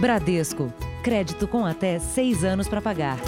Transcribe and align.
Bradesco. 0.00 0.72
Crédito 1.02 1.48
com 1.48 1.66
até 1.66 1.98
seis 1.98 2.44
anos 2.44 2.68
para 2.68 2.80
pagar. 2.80 3.18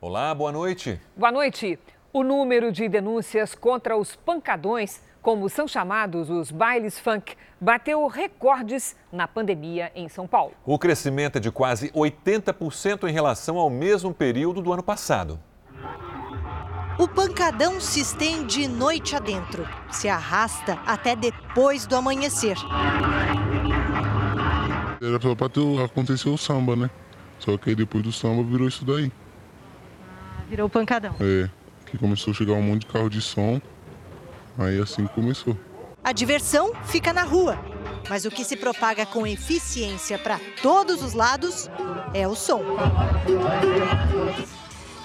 Olá, 0.00 0.34
boa 0.34 0.50
noite. 0.50 0.98
Boa 1.14 1.30
noite. 1.30 1.78
O 2.10 2.22
número 2.22 2.72
de 2.72 2.88
denúncias 2.88 3.54
contra 3.54 3.98
os 3.98 4.16
pancadões, 4.16 5.02
como 5.20 5.50
são 5.50 5.68
chamados 5.68 6.30
os 6.30 6.50
bailes 6.50 6.98
funk, 6.98 7.36
bateu 7.60 8.06
recordes 8.06 8.96
na 9.12 9.28
pandemia 9.28 9.92
em 9.94 10.08
São 10.08 10.26
Paulo. 10.26 10.54
O 10.64 10.78
crescimento 10.78 11.36
é 11.36 11.40
de 11.40 11.50
quase 11.50 11.90
80% 11.90 13.06
em 13.06 13.12
relação 13.12 13.58
ao 13.58 13.68
mesmo 13.68 14.14
período 14.14 14.62
do 14.62 14.72
ano 14.72 14.82
passado. 14.82 15.38
O 16.96 17.08
pancadão 17.08 17.80
se 17.80 18.00
estende 18.00 18.68
noite 18.68 19.16
adentro, 19.16 19.66
se 19.90 20.08
arrasta 20.08 20.78
até 20.86 21.16
depois 21.16 21.86
do 21.86 21.96
amanhecer. 21.96 22.56
Era 25.00 25.18
para 25.18 25.48
ter 25.48 25.82
acontecer 25.84 26.28
o 26.28 26.38
samba, 26.38 26.76
né? 26.76 26.90
Só 27.40 27.56
que 27.58 27.70
aí 27.70 27.76
depois 27.76 28.04
do 28.04 28.12
samba 28.12 28.44
virou 28.44 28.68
isso 28.68 28.84
daí. 28.84 29.10
Virou 30.48 30.68
pancadão. 30.68 31.16
É, 31.20 31.50
que 31.86 31.98
começou 31.98 32.32
a 32.32 32.34
chegar 32.34 32.52
um 32.52 32.62
monte 32.62 32.82
de 32.82 32.86
carro 32.86 33.10
de 33.10 33.20
som. 33.20 33.60
Aí 34.56 34.80
assim 34.80 35.04
começou. 35.08 35.58
A 36.02 36.12
diversão 36.12 36.72
fica 36.84 37.12
na 37.12 37.24
rua, 37.24 37.58
mas 38.08 38.24
o 38.24 38.30
que 38.30 38.44
se 38.44 38.56
propaga 38.56 39.04
com 39.04 39.26
eficiência 39.26 40.16
para 40.16 40.38
todos 40.62 41.02
os 41.02 41.12
lados 41.12 41.68
é 42.12 42.28
o 42.28 42.36
som. 42.36 42.62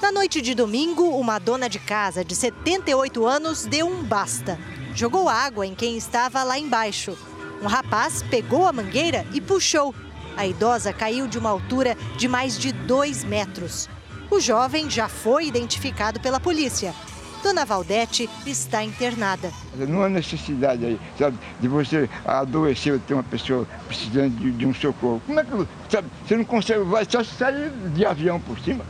Na 0.02 0.13
noite 0.13 0.41
de 0.41 0.55
domingo, 0.55 1.09
uma 1.17 1.38
dona 1.39 1.67
de 1.67 1.77
casa 1.77 2.23
de 2.23 2.34
78 2.34 3.27
anos 3.27 3.66
deu 3.66 3.85
um 3.85 4.02
basta. 4.02 4.58
Jogou 4.95 5.27
água 5.27 5.67
em 5.67 5.75
quem 5.75 5.98
estava 5.98 6.41
lá 6.41 6.58
embaixo. 6.58 7.17
Um 7.61 7.67
rapaz 7.67 8.23
pegou 8.23 8.66
a 8.66 8.72
mangueira 8.72 9.28
e 9.33 9.41
puxou. 9.41 9.94
A 10.38 10.47
idosa 10.47 10.94
caiu 10.94 11.28
de 11.28 11.38
uma 11.38 11.50
altura 11.50 11.97
de 12.17 12.30
mais 12.30 12.58
de 12.58 12.72
dois 12.72 13.25
metros. 13.25 13.89
O 14.31 14.39
jovem 14.39 14.89
já 14.89 15.09
foi 15.09 15.47
identificado 15.47 16.17
pela 16.22 16.39
polícia. 16.39 16.95
Dona 17.44 17.66
Valdete 17.66 18.30
está 18.45 18.81
internada. 18.81 19.52
Não 19.75 20.03
há 20.03 20.09
necessidade 20.09 20.86
aí, 20.86 21.00
sabe, 21.17 21.38
de 21.59 21.67
você 21.67 22.09
adoecer 22.25 22.94
ou 22.94 23.00
ter 23.00 23.16
uma 23.16 23.23
pessoa 23.23 23.67
precisando 23.86 24.34
de, 24.38 24.52
de, 24.52 24.66
um 24.66 24.73
socorro. 24.73 25.22
Como 25.25 25.39
é 25.39 25.44
que, 25.44 25.67
sabe, 25.89 26.08
você 26.25 26.38
não 26.38 26.45
consegue, 26.45 26.84
vai 26.86 27.06
só 27.08 27.22
sair 27.22 27.69
de 27.94 28.06
avião 28.06 28.39
por 28.39 28.58
cima. 28.59 28.86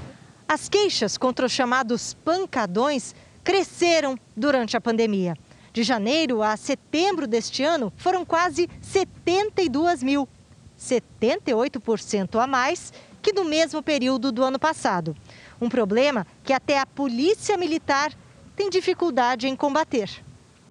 As 0.52 0.67
queixas 0.67 1.16
contra 1.16 1.45
os 1.45 1.52
chamados 1.52 2.16
pancadões 2.16 3.14
cresceram 3.44 4.17
durante 4.36 4.75
a 4.75 4.81
pandemia. 4.81 5.36
De 5.72 5.83
janeiro 5.83 6.42
a 6.42 6.58
setembro 6.58 7.28
deste 7.28 7.61
ano, 7.61 7.94
foram 7.95 8.25
quase 8.25 8.67
72 8.81 10.02
mil, 10.02 10.27
78% 10.75 12.42
a 12.42 12.47
mais 12.47 12.92
que 13.22 13.31
no 13.31 13.45
mesmo 13.45 13.83
período 13.83 14.31
do 14.31 14.44
ano 14.44 14.58
passado. 14.58 15.16
Um 15.61 15.70
problema 15.70 16.25
que 16.44 16.52
até 16.52 16.80
a 16.80 16.86
Polícia 16.88 17.55
Militar 17.55 18.11
tem 18.55 18.72
dificuldade 18.72 19.47
em 19.47 19.55
combater. 19.55 20.09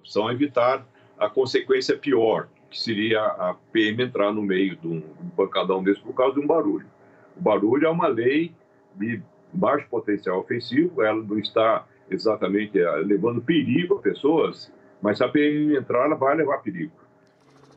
São 0.03 0.29
evitar 0.29 0.85
a 1.17 1.29
consequência 1.29 1.95
pior, 1.95 2.49
que 2.69 2.77
seria 2.77 3.21
a 3.21 3.55
PM 3.71 4.03
entrar 4.03 4.33
no 4.33 4.41
meio 4.41 4.75
de 4.75 4.87
um 4.89 5.01
pancadão 5.37 5.81
desse 5.81 6.01
por 6.01 6.13
causa 6.13 6.33
de 6.33 6.41
um 6.41 6.47
barulho. 6.47 6.87
O 7.37 7.41
barulho 7.41 7.87
é 7.87 7.89
uma 7.89 8.07
lei 8.07 8.53
de 8.93 9.21
baixo 9.53 9.87
potencial 9.89 10.39
ofensivo, 10.39 11.01
ela 11.01 11.21
não 11.23 11.39
está 11.39 11.85
exatamente 12.09 12.79
eh, 12.79 12.95
levando 12.97 13.41
perigo 13.41 13.95
a 13.95 14.01
pessoas, 14.01 14.71
mas 15.01 15.17
se 15.17 15.23
a 15.23 15.29
PM 15.29 15.75
entrar, 15.75 16.05
ela 16.05 16.15
vai 16.15 16.35
levar 16.35 16.59
perigo. 16.59 16.91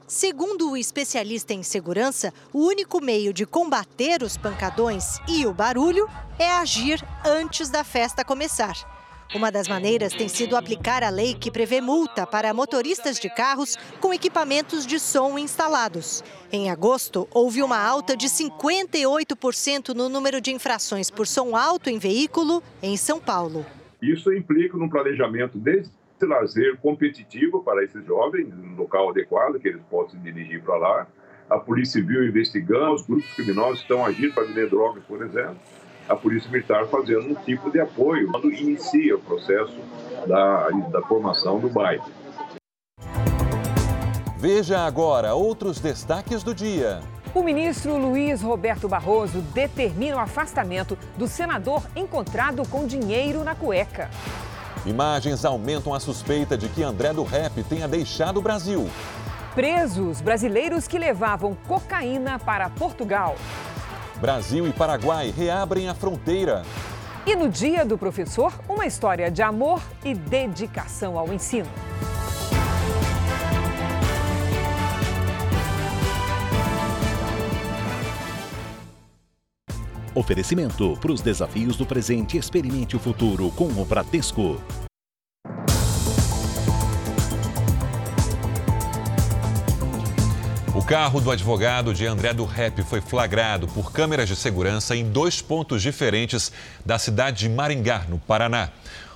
Segundo 0.07 0.71
o 0.71 0.77
especialista 0.77 1.55
em 1.55 1.63
segurança, 1.63 2.33
o 2.53 2.67
único 2.67 3.03
meio 3.03 3.33
de 3.33 3.47
combater 3.47 4.23
os 4.23 4.37
pancadões 4.37 5.19
e 5.29 5.47
o 5.47 5.55
barulho 5.55 6.07
é 6.39 6.51
agir 6.51 7.03
antes 7.25 7.71
da 7.71 7.83
festa 7.83 8.25
começar. 8.25 8.92
Uma 9.35 9.51
das 9.51 9.67
maneiras 9.67 10.13
tem 10.13 10.29
sido 10.29 10.57
aplicar 10.57 11.03
a 11.03 11.09
lei 11.09 11.33
que 11.33 11.51
prevê 11.51 11.81
multa 11.81 12.27
para 12.27 12.53
motoristas 12.53 13.19
de 13.19 13.31
carros 13.31 13.77
com 13.99 14.13
equipamentos 14.13 14.87
de 14.87 15.01
som 15.01 15.39
instalados. 15.39 16.23
Em 16.53 16.71
agosto, 16.71 17.27
houve 17.33 17.63
uma 17.63 17.79
alta 17.79 18.15
de 18.15 18.27
58% 18.27 19.95
no 19.95 20.11
número 20.11 20.39
de 20.39 20.53
infrações 20.53 21.11
por 21.11 21.27
som 21.27 21.57
alto 21.57 21.89
em 21.89 21.99
veículo 21.99 22.63
em 22.83 22.95
São 22.99 23.19
Paulo. 23.19 23.65
Isso 24.03 24.31
implica 24.35 24.77
num 24.77 24.89
planejamento 24.89 25.57
desde 25.57 25.91
lazer 26.21 26.77
competitivo 26.83 27.65
para 27.65 27.83
esses 27.83 28.05
jovens, 28.05 28.49
no 28.55 28.77
local 28.77 29.09
adequado 29.09 29.59
que 29.59 29.69
eles 29.69 29.83
possam 29.91 30.21
dirigir 30.21 30.63
para 30.63 30.77
lá. 30.77 31.07
A 31.49 31.59
Polícia 31.59 32.01
Civil 32.01 32.27
investigando, 32.27 32.95
os 32.95 33.07
grupos 33.07 33.33
criminosos 33.35 33.81
estão 33.81 34.05
agindo 34.05 34.35
para 34.35 34.45
vender 34.45 34.69
drogas, 34.69 35.03
por 35.05 35.23
exemplo 35.23 35.57
a 36.13 36.17
Polícia 36.17 36.51
Militar 36.51 36.87
fazendo 36.87 37.31
um 37.31 37.35
tipo 37.35 37.71
de 37.71 37.81
apoio 37.81 38.31
quando 38.31 38.53
inicia 38.53 39.17
o 39.17 39.21
processo 39.21 39.77
da, 40.27 40.69
da 40.91 41.03
formação 41.03 41.59
do 41.59 41.69
bairro. 41.69 42.11
Veja 44.39 44.81
agora 44.81 45.35
outros 45.35 45.81
destaques 45.81 46.43
do 46.43 46.55
dia. 46.55 47.01
O 47.35 47.43
ministro 47.43 47.97
Luiz 47.97 48.43
Roberto 48.43 48.87
Barroso 48.87 49.41
determina 49.55 50.17
o 50.17 50.19
afastamento 50.19 50.99
do 51.17 51.27
senador 51.27 51.83
encontrado 51.97 52.63
com 52.69 52.87
dinheiro 52.87 53.43
na 53.43 53.55
cueca. 53.55 54.11
Imagens 54.85 55.45
aumentam 55.45 55.95
a 55.95 56.01
suspeita 56.01 56.59
de 56.59 56.69
que 56.69 56.83
André 56.83 57.13
do 57.13 57.23
Rep 57.23 57.63
tenha 57.69 57.87
deixado 57.87 58.39
o 58.39 58.43
Brasil. 58.43 58.91
Presos 59.55 60.21
brasileiros 60.21 60.89
que 60.89 60.99
levavam 60.99 61.55
cocaína 61.69 62.39
para 62.39 62.69
Portugal. 62.69 63.37
Brasil 64.23 64.69
e 64.69 64.73
Paraguai 64.73 65.35
reabrem 65.37 65.89
a 65.89 65.95
fronteira. 65.97 66.63
E 67.27 67.35
no 67.35 67.49
Dia 67.49 67.85
do 67.85 67.99
Professor, 67.99 68.53
uma 68.69 68.87
história 68.87 69.29
de 69.29 69.43
amor 69.43 69.83
e 70.05 70.15
dedicação 70.15 71.19
ao 71.19 71.33
ensino. 71.33 71.67
Oferecimento 80.15 80.97
para 81.01 81.11
os 81.11 81.21
desafios 81.21 81.77
do 81.77 81.85
presente, 81.85 82.39
experimente 82.39 82.95
o 82.95 83.01
futuro 83.01 83.51
com 83.51 83.65
o 83.65 83.85
Bradesco. 83.85 84.61
Carro 90.93 91.23
do 91.23 91.31
advogado 91.31 91.95
de 91.95 92.07
André 92.07 92.35
do 92.35 92.45
Rep 92.45 92.83
foi 92.83 93.01
flagrado 93.01 93.67
por 93.67 93.91
câmeras 93.91 94.29
de 94.29 94.37
segurança 94.37 94.95
em 94.95 95.09
dois 95.09 95.41
pontos 95.41 95.81
diferentes 95.81 96.53
da 96.85 96.99
cidade 96.99 97.39
de 97.39 97.49
Maringá, 97.49 98.05
no 98.11 98.19
Paraná. 98.19 98.69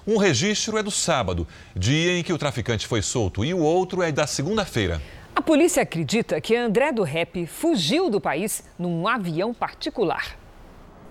Um 0.06 0.16
registro 0.16 0.78
é 0.78 0.82
do 0.82 0.90
sábado, 0.90 1.46
dia 1.74 2.16
em 2.16 2.22
que 2.22 2.32
o 2.32 2.38
traficante 2.38 2.86
foi 2.86 3.02
solto, 3.02 3.44
e 3.44 3.52
o 3.52 3.58
outro 3.58 4.00
é 4.00 4.10
da 4.10 4.26
segunda-feira. 4.26 5.02
A 5.34 5.42
polícia 5.42 5.82
acredita 5.82 6.40
que 6.40 6.56
André 6.56 6.92
do 6.92 7.02
Rep 7.02 7.46
fugiu 7.46 8.08
do 8.08 8.22
país 8.22 8.64
num 8.78 9.06
avião 9.06 9.52
particular. 9.52 10.34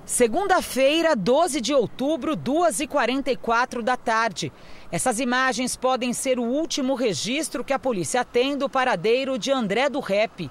Segunda-feira, 0.04 1.16
12 1.16 1.62
de 1.62 1.74
outubro, 1.74 2.38
2h44 2.38 3.82
da 3.82 3.98
tarde. 3.98 4.52
Essas 4.96 5.20
imagens 5.20 5.76
podem 5.76 6.14
ser 6.14 6.40
o 6.40 6.44
último 6.44 6.96
registro 6.96 7.66
que 7.66 7.74
a 7.74 7.78
polícia 7.78 8.24
tem 8.24 8.58
do 8.58 8.70
paradeiro 8.70 9.38
de 9.38 9.52
André 9.52 9.90
do 9.90 10.00
Rep. 10.00 10.50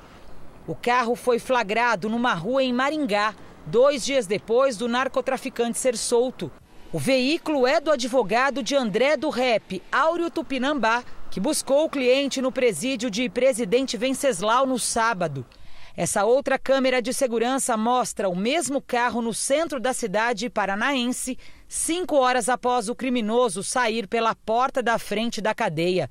O 0.67 0.75
carro 0.75 1.17
foi 1.17 1.39
flagrado 1.39 2.11
numa 2.11 2.35
rua 2.35 2.63
em 2.63 2.71
Maringá, 2.71 3.35
dois 3.65 4.05
dias 4.05 4.27
depois 4.27 4.77
do 4.77 4.87
narcotraficante 4.87 5.79
ser 5.79 5.97
solto. 5.97 6.53
O 6.93 6.99
veículo 6.99 7.67
é 7.67 7.81
do 7.81 7.91
advogado 7.91 8.63
de 8.63 8.77
André 8.77 9.17
do 9.17 9.31
Rep, 9.31 9.83
Áureo 9.91 10.31
Tupinambá, 10.31 11.03
que 11.31 11.41
buscou 11.41 11.87
o 11.87 11.89
cliente 11.89 12.43
no 12.43 12.53
presídio 12.53 13.11
de 13.11 13.27
Presidente 13.31 13.97
Venceslau 13.97 14.67
no 14.67 14.79
sábado. 14.79 15.47
Essa 15.97 16.25
outra 16.25 16.59
câmera 16.59 17.01
de 17.01 17.15
segurança 17.15 17.77
mostra 17.77 18.29
o 18.29 18.35
mesmo 18.35 18.83
carro 18.83 19.23
no 19.23 19.33
centro 19.33 19.79
da 19.79 19.95
cidade 19.95 20.51
paranaense, 20.51 21.39
cinco 21.75 22.15
horas 22.17 22.49
após 22.49 22.89
o 22.89 22.95
criminoso 22.95 23.65
sair 23.65 24.07
pela 24.07 24.33
porta 24.33 24.81
da 24.81 24.97
frente 24.97 25.41
da 25.41 25.53
cadeia. 25.53 26.09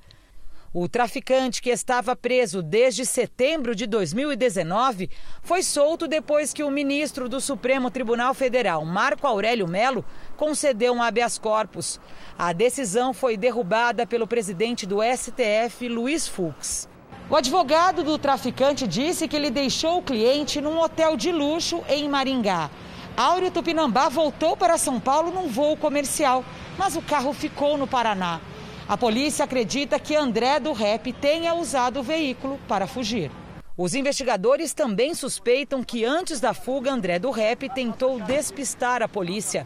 O 0.74 0.88
traficante, 0.88 1.62
que 1.62 1.70
estava 1.70 2.14
preso 2.14 2.62
desde 2.62 3.06
setembro 3.06 3.74
de 3.74 3.86
2019, 3.86 5.08
foi 5.42 5.62
solto 5.62 6.06
depois 6.06 6.52
que 6.52 6.62
o 6.62 6.70
ministro 6.70 7.30
do 7.30 7.40
Supremo 7.40 7.90
Tribunal 7.90 8.34
Federal, 8.34 8.84
Marco 8.84 9.26
Aurélio 9.26 9.66
Melo, 9.66 10.04
concedeu 10.36 10.92
um 10.92 11.02
habeas 11.02 11.38
corpus. 11.38 11.98
A 12.38 12.52
decisão 12.52 13.14
foi 13.14 13.36
derrubada 13.36 14.06
pelo 14.06 14.26
presidente 14.26 14.84
do 14.84 14.98
STF, 15.02 15.88
Luiz 15.88 16.28
Fux. 16.28 16.88
O 17.30 17.36
advogado 17.36 18.04
do 18.04 18.18
traficante 18.18 18.86
disse 18.86 19.26
que 19.26 19.34
ele 19.34 19.50
deixou 19.50 19.98
o 19.98 20.02
cliente 20.02 20.60
num 20.60 20.78
hotel 20.78 21.16
de 21.16 21.32
luxo 21.32 21.82
em 21.88 22.06
Maringá. 22.06 22.70
Áureo 23.16 23.48
Tupinambá 23.48 24.08
voltou 24.08 24.56
para 24.56 24.76
São 24.76 24.98
Paulo 24.98 25.30
num 25.30 25.46
voo 25.46 25.76
comercial, 25.76 26.44
mas 26.76 26.96
o 26.96 27.02
carro 27.02 27.32
ficou 27.32 27.78
no 27.78 27.86
Paraná. 27.86 28.40
A 28.88 28.96
polícia 28.96 29.44
acredita 29.44 30.00
que 30.00 30.16
André 30.16 30.58
do 30.58 30.72
Rep 30.72 31.12
tenha 31.12 31.54
usado 31.54 32.00
o 32.00 32.02
veículo 32.02 32.58
para 32.66 32.88
fugir. 32.88 33.30
Os 33.76 33.94
investigadores 33.94 34.74
também 34.74 35.14
suspeitam 35.14 35.84
que 35.84 36.04
antes 36.04 36.40
da 36.40 36.52
fuga, 36.52 36.90
André 36.90 37.20
do 37.20 37.30
Rep 37.30 37.68
tentou 37.68 38.18
despistar 38.18 39.00
a 39.00 39.08
polícia. 39.08 39.64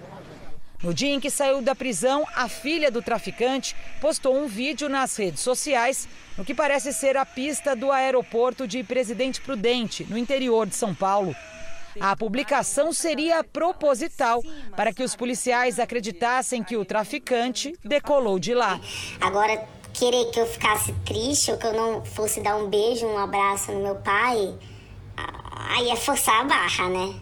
No 0.83 0.93
dia 0.93 1.15
em 1.15 1.19
que 1.19 1.31
saiu 1.31 1.63
da 1.63 1.75
prisão, 1.75 2.25
a 2.37 2.49
filha 2.49 2.91
do 2.91 3.01
traficante 3.01 3.75
postou 3.99 4.37
um 4.37 4.47
vídeo 4.47 4.91
nas 4.91 5.17
redes 5.17 5.41
sociais, 5.41 6.07
no 6.37 6.45
que 6.45 6.55
parece 6.55 6.93
ser 6.93 7.17
a 7.17 7.25
pista 7.25 7.75
do 7.75 7.91
aeroporto 7.91 8.69
de 8.69 8.85
Presidente 8.85 9.41
Prudente, 9.41 10.07
no 10.09 10.19
interior 10.19 10.67
de 10.67 10.77
São 10.77 10.95
Paulo. 10.95 11.35
A 12.01 12.17
publicação 12.17 12.93
seria 12.93 13.43
proposital 13.43 14.41
para 14.77 14.93
que 14.93 15.03
os 15.03 15.17
policiais 15.17 15.79
acreditassem 15.79 16.63
que 16.63 16.77
o 16.77 16.85
traficante 16.85 17.73
decolou 17.85 18.39
de 18.39 18.55
lá. 18.55 18.81
Agora, 19.21 19.67
querer 19.93 20.31
que 20.31 20.39
eu 20.39 20.47
ficasse 20.47 20.93
triste 21.05 21.51
ou 21.51 21.59
que 21.59 21.67
eu 21.67 21.73
não 21.73 22.05
fosse 22.05 22.41
dar 22.41 22.57
um 22.57 22.69
beijo, 22.69 23.07
um 23.07 23.19
abraço 23.19 23.73
no 23.73 23.83
meu 23.83 23.97
pai, 23.97 24.55
aí 25.71 25.91
é 25.91 25.97
forçar 25.97 26.43
a 26.43 26.45
barra, 26.45 26.89
né? 26.89 27.15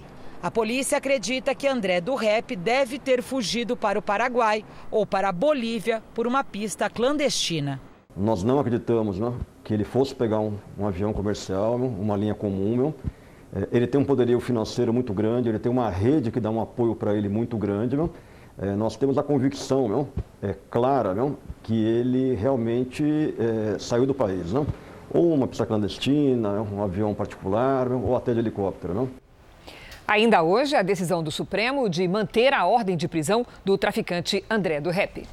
A 0.43 0.51
polícia 0.51 0.99
acredita 0.99 1.55
que 1.55 1.67
André 1.67 2.01
do 2.01 2.15
Rep 2.15 2.55
deve 2.55 2.99
ter 2.99 3.23
fugido 3.23 3.77
para 3.77 3.99
o 3.99 4.03
Paraguai 4.03 4.65
ou 4.91 5.07
para 5.07 5.31
a 5.31 5.33
Bolívia 5.33 6.03
por 6.15 6.27
uma 6.27 6.45
pista 6.45 6.91
clandestina. 6.91 7.81
Nós 8.15 8.43
não 8.43 8.59
acreditamos 8.59 9.19
né, 9.19 9.33
que 9.65 9.75
ele 9.75 9.85
fosse 9.85 10.15
pegar 10.15 10.41
um, 10.41 10.59
um 10.79 10.87
avião 10.87 11.13
comercial, 11.13 11.75
uma 11.77 12.17
linha 12.17 12.35
comum. 12.35 12.77
Meu. 12.77 12.95
É, 13.57 13.69
ele 13.73 13.87
tem 13.87 13.99
um 13.99 14.05
poderio 14.05 14.39
financeiro 14.39 14.93
muito 14.93 15.15
grande, 15.15 15.49
ele 15.49 15.59
tem 15.59 15.73
uma 15.73 15.89
rede 15.89 16.31
que 16.31 16.39
dá 16.39 16.51
um 16.51 16.61
apoio 16.61 16.95
para 16.95 17.15
ele 17.15 17.29
muito 17.29 17.57
grande. 17.57 17.97
Meu. 17.97 18.11
É, 18.59 18.75
nós 18.75 18.97
temos 18.97 19.17
a 19.19 19.23
convicção 19.23 19.89
meu, 19.89 20.09
é, 20.43 20.55
clara 20.71 21.15
meu, 21.15 21.39
que 21.63 21.75
ele 21.75 22.35
realmente 22.35 23.35
é, 23.39 23.79
saiu 23.79 24.07
do 24.07 24.15
país. 24.15 24.53
Não? 24.53 24.67
Ou 25.11 25.33
uma 25.33 25.47
pista 25.47 25.65
clandestina, 25.65 26.61
um 26.61 26.83
avião 26.83 27.15
particular, 27.15 27.91
ou 27.91 28.15
até 28.17 28.33
de 28.35 28.41
helicóptero. 28.41 28.95
Não? 28.95 29.09
Ainda 30.07 30.43
hoje, 30.43 30.77
a 30.77 30.83
decisão 30.83 31.23
do 31.23 31.31
Supremo 31.31 31.89
de 31.89 32.07
manter 32.07 32.53
a 32.55 32.65
ordem 32.67 32.97
de 32.97 33.09
prisão 33.09 33.45
do 33.65 33.77
traficante 33.77 34.45
André 34.49 34.81
do 34.81 34.91
Rep. 34.91 35.27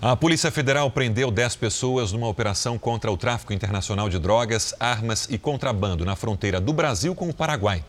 A 0.00 0.14
Polícia 0.14 0.50
Federal 0.50 0.90
prendeu 0.90 1.30
10 1.30 1.56
pessoas 1.56 2.12
numa 2.12 2.28
operação 2.28 2.76
contra 2.76 3.10
o 3.10 3.16
tráfico 3.16 3.54
internacional 3.54 4.10
de 4.10 4.18
drogas, 4.18 4.74
armas 4.78 5.26
e 5.30 5.38
contrabando 5.38 6.04
na 6.04 6.14
fronteira 6.14 6.60
do 6.60 6.70
Brasil 6.70 7.14
com 7.14 7.30
o 7.30 7.34
Paraguai. 7.34 7.82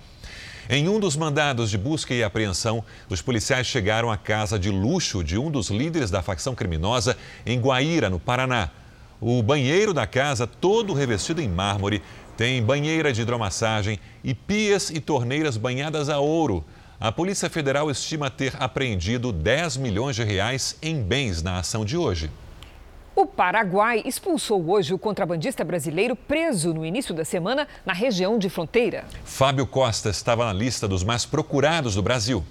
Em 0.69 0.87
um 0.87 1.01
dos 1.01 1.17
mandados 1.17 1.69
de 1.69 1.77
busca 1.77 2.13
e 2.13 2.23
apreensão, 2.23 2.81
os 3.09 3.21
policiais 3.21 3.67
chegaram 3.67 4.09
à 4.09 4.15
casa 4.15 4.57
de 4.57 4.69
luxo 4.69 5.21
de 5.21 5.37
um 5.37 5.51
dos 5.51 5.69
líderes 5.69 6.09
da 6.09 6.21
facção 6.21 6.55
criminosa 6.55 7.17
em 7.45 7.59
Guaíra, 7.59 8.09
no 8.09 8.19
Paraná. 8.19 8.69
O 9.19 9.43
banheiro 9.43 9.93
da 9.93 10.07
casa, 10.07 10.47
todo 10.47 10.93
revestido 10.93 11.41
em 11.41 11.49
mármore, 11.49 12.01
tem 12.37 12.63
banheira 12.63 13.11
de 13.11 13.21
hidromassagem 13.21 13.99
e 14.23 14.33
pias 14.33 14.89
e 14.89 15.01
torneiras 15.01 15.57
banhadas 15.57 16.07
a 16.07 16.19
ouro. 16.19 16.63
A 16.99 17.11
Polícia 17.11 17.47
Federal 17.47 17.91
estima 17.91 18.27
ter 18.27 18.55
apreendido 18.59 19.31
10 19.31 19.77
milhões 19.77 20.15
de 20.15 20.23
reais 20.23 20.75
em 20.81 20.99
bens 20.99 21.43
na 21.43 21.59
ação 21.59 21.85
de 21.85 21.95
hoje. 21.95 22.31
O 23.15 23.23
Paraguai 23.23 24.01
expulsou 24.03 24.67
hoje 24.71 24.95
o 24.95 24.97
contrabandista 24.97 25.63
brasileiro 25.63 26.15
preso 26.15 26.73
no 26.73 26.83
início 26.83 27.13
da 27.13 27.23
semana 27.23 27.67
na 27.85 27.93
região 27.93 28.39
de 28.39 28.49
fronteira. 28.49 29.05
Fábio 29.23 29.67
Costa 29.67 30.09
estava 30.09 30.45
na 30.45 30.53
lista 30.53 30.87
dos 30.87 31.03
mais 31.03 31.23
procurados 31.23 31.93
do 31.93 32.01
Brasil. 32.01 32.43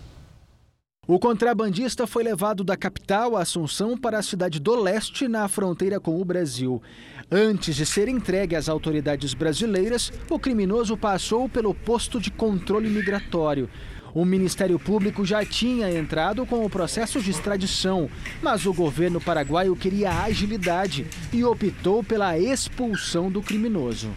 O 1.08 1.20
contrabandista 1.20 2.04
foi 2.04 2.24
levado 2.24 2.64
da 2.64 2.76
capital, 2.76 3.36
Assunção, 3.36 3.96
para 3.96 4.18
a 4.18 4.22
cidade 4.22 4.58
do 4.58 4.74
leste, 4.74 5.28
na 5.28 5.46
fronteira 5.46 6.00
com 6.00 6.20
o 6.20 6.24
Brasil. 6.24 6.82
Antes 7.30 7.76
de 7.76 7.86
ser 7.86 8.08
entregue 8.08 8.56
às 8.56 8.68
autoridades 8.68 9.32
brasileiras, 9.32 10.12
o 10.28 10.36
criminoso 10.36 10.96
passou 10.96 11.48
pelo 11.48 11.72
posto 11.72 12.20
de 12.20 12.30
controle 12.30 12.88
migratório. 12.88 13.70
O 14.16 14.24
Ministério 14.24 14.78
Público 14.78 15.26
já 15.26 15.44
tinha 15.44 15.90
entrado 15.90 16.46
com 16.46 16.64
o 16.64 16.70
processo 16.70 17.20
de 17.20 17.30
extradição, 17.30 18.08
mas 18.42 18.64
o 18.64 18.72
governo 18.72 19.20
paraguaio 19.20 19.76
queria 19.76 20.10
agilidade 20.10 21.06
e 21.30 21.44
optou 21.44 22.02
pela 22.02 22.38
expulsão 22.38 23.30
do 23.30 23.42
criminoso. 23.42 24.08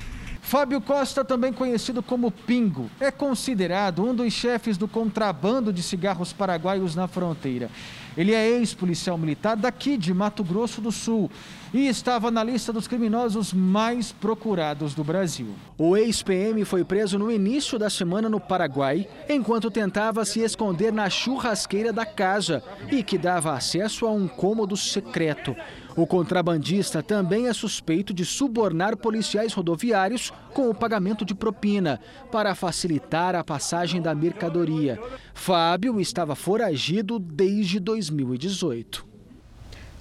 Fábio 0.49 0.81
Costa, 0.81 1.23
também 1.23 1.53
conhecido 1.53 2.01
como 2.01 2.31
Pingo, 2.31 2.89
é 2.99 3.11
considerado 3.11 4.03
um 4.03 4.15
dos 4.15 4.33
chefes 4.33 4.79
do 4.79 4.87
contrabando 4.87 5.71
de 5.71 5.83
cigarros 5.83 6.33
paraguaios 6.33 6.95
na 6.95 7.07
fronteira. 7.07 7.69
Ele 8.17 8.33
é 8.33 8.49
ex-policial 8.49 9.15
militar 9.15 9.55
daqui 9.55 9.95
de 9.95 10.11
Mato 10.11 10.43
Grosso 10.43 10.81
do 10.81 10.91
Sul 10.91 11.29
e 11.71 11.87
estava 11.87 12.31
na 12.31 12.43
lista 12.43 12.73
dos 12.73 12.87
criminosos 12.87 13.53
mais 13.53 14.11
procurados 14.11 14.95
do 14.95 15.03
Brasil. 15.03 15.53
O 15.77 15.95
ex-PM 15.95 16.65
foi 16.65 16.83
preso 16.83 17.19
no 17.19 17.31
início 17.31 17.77
da 17.77 17.87
semana 17.87 18.27
no 18.27 18.39
Paraguai, 18.39 19.07
enquanto 19.29 19.69
tentava 19.69 20.25
se 20.25 20.39
esconder 20.39 20.91
na 20.91 21.11
churrasqueira 21.11 21.93
da 21.93 22.07
casa 22.07 22.63
e 22.91 23.03
que 23.03 23.19
dava 23.19 23.53
acesso 23.53 24.07
a 24.07 24.11
um 24.11 24.27
cômodo 24.27 24.75
secreto. 24.75 25.55
O 25.99 26.07
contrabandista 26.07 27.03
também 27.03 27.49
é 27.49 27.53
suspeito 27.53 28.13
de 28.13 28.23
subornar 28.23 28.95
policiais 28.95 29.51
rodoviários 29.51 30.31
com 30.53 30.69
o 30.69 30.73
pagamento 30.73 31.25
de 31.25 31.35
propina 31.35 31.99
para 32.31 32.55
facilitar 32.55 33.35
a 33.35 33.43
passagem 33.43 34.01
da 34.01 34.15
mercadoria. 34.15 34.97
Fábio 35.33 35.99
estava 35.99 36.37
foragido 36.37 37.19
desde 37.19 37.81
2018. 37.81 39.05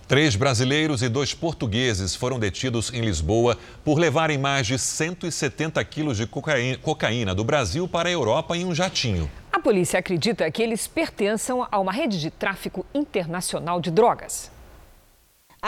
Três 0.06 0.36
brasileiros 0.36 1.02
e 1.02 1.08
dois 1.08 1.34
portugueses 1.34 2.14
foram 2.14 2.38
detidos 2.38 2.94
em 2.94 3.00
Lisboa 3.00 3.58
por 3.84 3.98
levarem 3.98 4.38
mais 4.38 4.68
de 4.68 4.78
170 4.78 5.84
quilos 5.84 6.16
de 6.16 6.28
cocaína 6.28 7.34
do 7.34 7.42
Brasil 7.42 7.88
para 7.88 8.08
a 8.08 8.12
Europa 8.12 8.56
em 8.56 8.64
um 8.64 8.72
jatinho. 8.72 9.28
A 9.52 9.58
polícia 9.58 9.98
acredita 9.98 10.48
que 10.48 10.62
eles 10.62 10.86
pertençam 10.86 11.66
a 11.68 11.80
uma 11.80 11.90
rede 11.90 12.20
de 12.20 12.30
tráfico 12.30 12.86
internacional 12.94 13.80
de 13.80 13.90
drogas. 13.90 14.56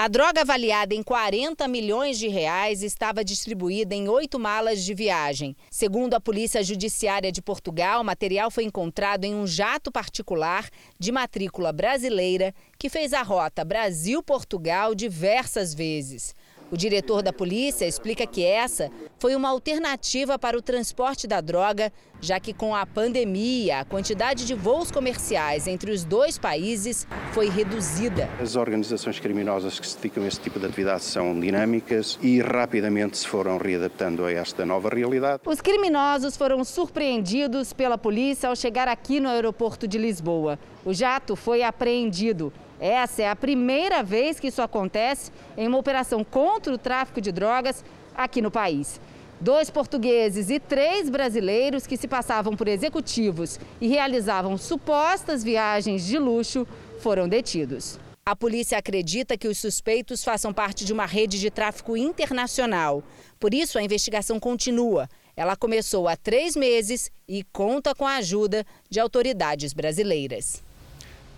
A 0.03 0.09
droga 0.09 0.41
avaliada 0.41 0.95
em 0.95 1.03
40 1.03 1.69
milhões 1.69 2.19
de 2.19 2.27
reais 2.27 2.83
estava 2.83 3.23
distribuída 3.23 3.95
em 3.95 4.09
oito 4.09 4.39
malas 4.39 4.83
de 4.83 4.95
viagem. 4.95 5.55
Segundo 5.71 6.15
a 6.15 6.21
Polícia 6.21 6.65
Judiciária 6.65 7.31
de 7.31 7.43
Portugal, 7.43 8.01
o 8.01 8.05
material 8.05 8.51
foi 8.51 8.65
encontrado 8.65 9.27
em 9.27 9.35
um 9.35 9.47
jato 9.47 9.93
particular 9.93 10.71
de 10.99 11.13
matrícula 11.13 11.71
brasileira 11.71 12.55
que 12.79 12.89
fez 12.89 13.13
a 13.13 13.21
rota 13.21 13.63
Brasil-Portugal 13.63 14.95
diversas 14.95 15.75
vezes. 15.75 16.35
O 16.73 16.77
diretor 16.77 17.21
da 17.21 17.33
polícia 17.33 17.85
explica 17.85 18.25
que 18.25 18.45
essa 18.45 18.93
foi 19.19 19.35
uma 19.35 19.49
alternativa 19.49 20.39
para 20.39 20.57
o 20.57 20.63
transporte 20.63 21.27
da 21.27 21.41
droga, 21.41 21.93
já 22.21 22.39
que 22.39 22.53
com 22.53 22.77
a 22.77 22.87
pandemia, 22.87 23.81
a 23.81 23.85
quantidade 23.85 24.47
de 24.47 24.55
voos 24.55 24.89
comerciais 24.89 25.67
entre 25.67 25.91
os 25.91 26.05
dois 26.05 26.39
países 26.39 27.09
foi 27.33 27.49
reduzida. 27.49 28.29
As 28.41 28.55
organizações 28.55 29.19
criminosas 29.19 29.81
que 29.81 29.87
se 29.87 29.97
dedicam 29.97 30.23
a 30.23 30.29
este 30.29 30.41
tipo 30.43 30.61
de 30.61 30.67
atividade 30.67 31.03
são 31.03 31.39
dinâmicas 31.41 32.17
e 32.23 32.41
rapidamente 32.41 33.19
se 33.19 33.27
foram 33.27 33.59
readaptando 33.59 34.25
a 34.25 34.31
esta 34.31 34.65
nova 34.65 34.91
realidade. 34.91 35.43
Os 35.47 35.61
criminosos 35.61 36.37
foram 36.37 36.63
surpreendidos 36.63 37.73
pela 37.73 37.99
polícia 37.99 38.49
ao 38.49 38.55
chegar 38.55 38.87
aqui 38.87 39.19
no 39.19 39.29
aeroporto 39.29 39.89
de 39.89 39.99
Lisboa. 39.99 40.57
O 40.85 40.95
jato 40.95 41.35
foi 41.35 41.65
apreendido 41.65 42.53
essa 42.81 43.23
é 43.23 43.29
a 43.29 43.37
primeira 43.37 44.03
vez 44.03 44.41
que 44.41 44.47
isso 44.47 44.63
acontece 44.63 45.31
em 45.57 45.69
uma 45.69 45.79
operação 45.79 46.25
contra 46.25 46.73
o 46.73 46.79
tráfico 46.79 47.21
de 47.21 47.31
drogas 47.31 47.85
aqui 48.15 48.41
no 48.41 48.51
país. 48.51 48.99
Dois 49.39 49.71
portugueses 49.71 50.51
e 50.51 50.59
três 50.59 51.09
brasileiros 51.09 51.87
que 51.87 51.97
se 51.97 52.09
passavam 52.09 52.57
por 52.57 52.69
executivos 52.69 53.61
e 53.81 53.87
realizavam 53.87 54.57
supostas 54.57 55.45
viagens 55.45 56.05
de 56.05 56.19
luxo 56.19 56.67
foram 57.01 57.29
detidos. 57.29 57.99
A 58.25 58.37
polícia 58.37 58.79
acredita 58.79 59.37
que 59.37 59.49
os 59.49 59.59
suspeitos 59.59 60.23
façam 60.23 60.53
parte 60.53 60.85
de 60.85 60.93
uma 60.93 61.07
rede 61.07 61.41
de 61.41 61.51
tráfico 61.51 61.97
internacional. 61.97 63.03
Por 63.39 63.53
isso, 63.53 63.79
a 63.79 63.83
investigação 63.83 64.39
continua. 64.39 65.09
Ela 65.35 65.57
começou 65.57 66.07
há 66.07 66.17
três 66.17 66.55
meses 66.55 67.11
e 67.27 67.43
conta 67.45 67.95
com 67.95 68.07
a 68.07 68.17
ajuda 68.17 68.65
de 68.91 69.01
autoridades 69.01 69.73
brasileiras. 69.73 70.63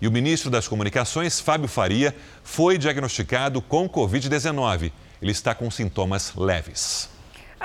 E 0.00 0.08
o 0.08 0.12
ministro 0.12 0.50
das 0.50 0.66
Comunicações, 0.66 1.38
Fábio 1.40 1.68
Faria, 1.68 2.16
foi 2.42 2.78
diagnosticado 2.78 3.60
com 3.60 3.86
Covid-19. 3.88 4.90
Ele 5.20 5.32
está 5.32 5.54
com 5.54 5.70
sintomas 5.70 6.32
leves. 6.36 7.13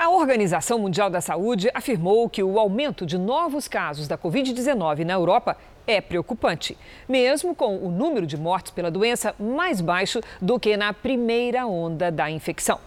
A 0.00 0.08
Organização 0.08 0.78
Mundial 0.78 1.10
da 1.10 1.20
Saúde 1.20 1.68
afirmou 1.74 2.26
que 2.26 2.42
o 2.42 2.58
aumento 2.58 3.04
de 3.04 3.18
novos 3.18 3.68
casos 3.68 4.08
da 4.08 4.16
Covid-19 4.16 5.04
na 5.04 5.12
Europa 5.12 5.58
é 5.86 6.00
preocupante, 6.00 6.74
mesmo 7.06 7.54
com 7.54 7.76
o 7.76 7.90
número 7.90 8.26
de 8.26 8.34
mortes 8.38 8.72
pela 8.72 8.90
doença 8.90 9.34
mais 9.38 9.82
baixo 9.82 10.22
do 10.40 10.58
que 10.58 10.74
na 10.74 10.94
primeira 10.94 11.66
onda 11.66 12.10
da 12.10 12.30
infecção. 12.30 12.80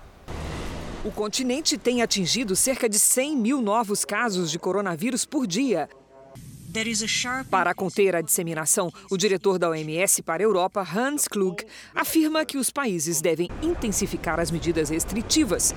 O 1.05 1.11
continente 1.11 1.77
tem 1.77 2.01
atingido 2.01 2.55
cerca 2.55 2.89
de 2.89 2.97
100 2.97 3.37
mil 3.37 3.61
novos 3.61 4.03
casos 4.03 4.49
de 4.49 4.57
coronavírus 4.57 5.23
por 5.23 5.45
dia. 5.45 5.87
Para 7.51 7.75
conter 7.75 8.15
a 8.15 8.21
disseminação, 8.21 8.91
o 9.11 9.17
diretor 9.17 9.59
da 9.59 9.69
OMS 9.69 10.23
para 10.23 10.41
a 10.41 10.45
Europa, 10.45 10.81
Hans 10.81 11.27
Klug, 11.27 11.63
afirma 11.93 12.43
que 12.43 12.57
os 12.57 12.71
países 12.71 13.21
devem 13.21 13.51
intensificar 13.61 14.39
as 14.39 14.49
medidas 14.49 14.89
restritivas. 14.89 15.75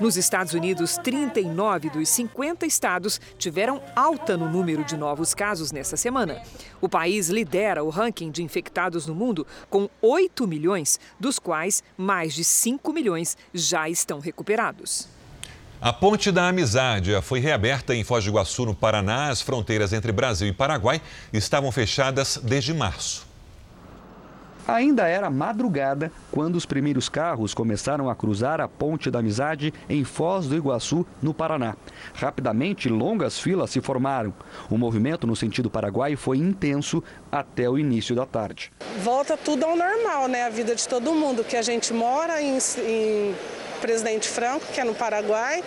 Nos 0.00 0.16
Estados 0.16 0.54
Unidos, 0.54 0.96
39 0.96 1.90
dos 1.90 2.08
50 2.08 2.64
estados 2.64 3.20
tiveram 3.36 3.82
alta 3.94 4.34
no 4.34 4.48
número 4.48 4.82
de 4.82 4.96
novos 4.96 5.34
casos 5.34 5.70
nessa 5.70 5.94
semana. 5.94 6.40
O 6.80 6.88
país 6.88 7.28
lidera 7.28 7.84
o 7.84 7.90
ranking 7.90 8.30
de 8.30 8.42
infectados 8.42 9.06
no 9.06 9.14
mundo 9.14 9.46
com 9.68 9.90
8 10.00 10.46
milhões, 10.48 10.98
dos 11.20 11.38
quais 11.38 11.84
mais 11.98 12.32
de 12.32 12.42
5 12.42 12.90
milhões 12.94 13.36
já 13.52 13.90
estão 13.90 14.20
recuperados. 14.20 15.06
A 15.82 15.92
Ponte 15.92 16.32
da 16.32 16.48
Amizade 16.48 17.12
foi 17.20 17.38
reaberta 17.38 17.94
em 17.94 18.02
Foz 18.02 18.24
do 18.24 18.30
Iguaçu, 18.30 18.64
no 18.64 18.74
Paraná. 18.74 19.28
As 19.28 19.42
fronteiras 19.42 19.92
entre 19.92 20.12
Brasil 20.12 20.48
e 20.48 20.52
Paraguai 20.52 21.02
estavam 21.30 21.70
fechadas 21.70 22.40
desde 22.42 22.72
março. 22.72 23.29
Ainda 24.74 25.08
era 25.08 25.28
madrugada 25.28 26.12
quando 26.30 26.54
os 26.54 26.64
primeiros 26.64 27.08
carros 27.08 27.52
começaram 27.52 28.08
a 28.08 28.14
cruzar 28.14 28.60
a 28.60 28.68
Ponte 28.68 29.10
da 29.10 29.18
Amizade 29.18 29.74
em 29.88 30.04
Foz 30.04 30.46
do 30.46 30.56
Iguaçu, 30.56 31.04
no 31.20 31.34
Paraná. 31.34 31.74
Rapidamente, 32.14 32.88
longas 32.88 33.38
filas 33.38 33.70
se 33.70 33.80
formaram. 33.80 34.32
O 34.70 34.78
movimento 34.78 35.26
no 35.26 35.34
sentido 35.34 35.68
paraguai 35.68 36.14
foi 36.14 36.38
intenso 36.38 37.02
até 37.32 37.68
o 37.68 37.76
início 37.76 38.14
da 38.14 38.24
tarde. 38.24 38.72
Volta 39.02 39.36
tudo 39.36 39.64
ao 39.64 39.76
normal, 39.76 40.28
né? 40.28 40.44
A 40.44 40.50
vida 40.50 40.74
de 40.76 40.86
todo 40.86 41.12
mundo, 41.14 41.42
que 41.42 41.56
a 41.56 41.62
gente 41.62 41.92
mora 41.92 42.40
em, 42.40 42.56
em 42.86 43.34
Presidente 43.80 44.28
Franco, 44.28 44.64
que 44.72 44.80
é 44.80 44.84
no 44.84 44.94
Paraguai, 44.94 45.64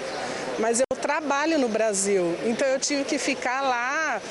mas 0.59 0.79
eu 0.79 0.97
trabalho 0.97 1.59
no 1.59 1.67
Brasil. 1.67 2.37
Então 2.45 2.65
eu 2.67 2.79
tive 2.79 3.03
que 3.03 3.17
ficar 3.17 3.61
lá 3.61 4.21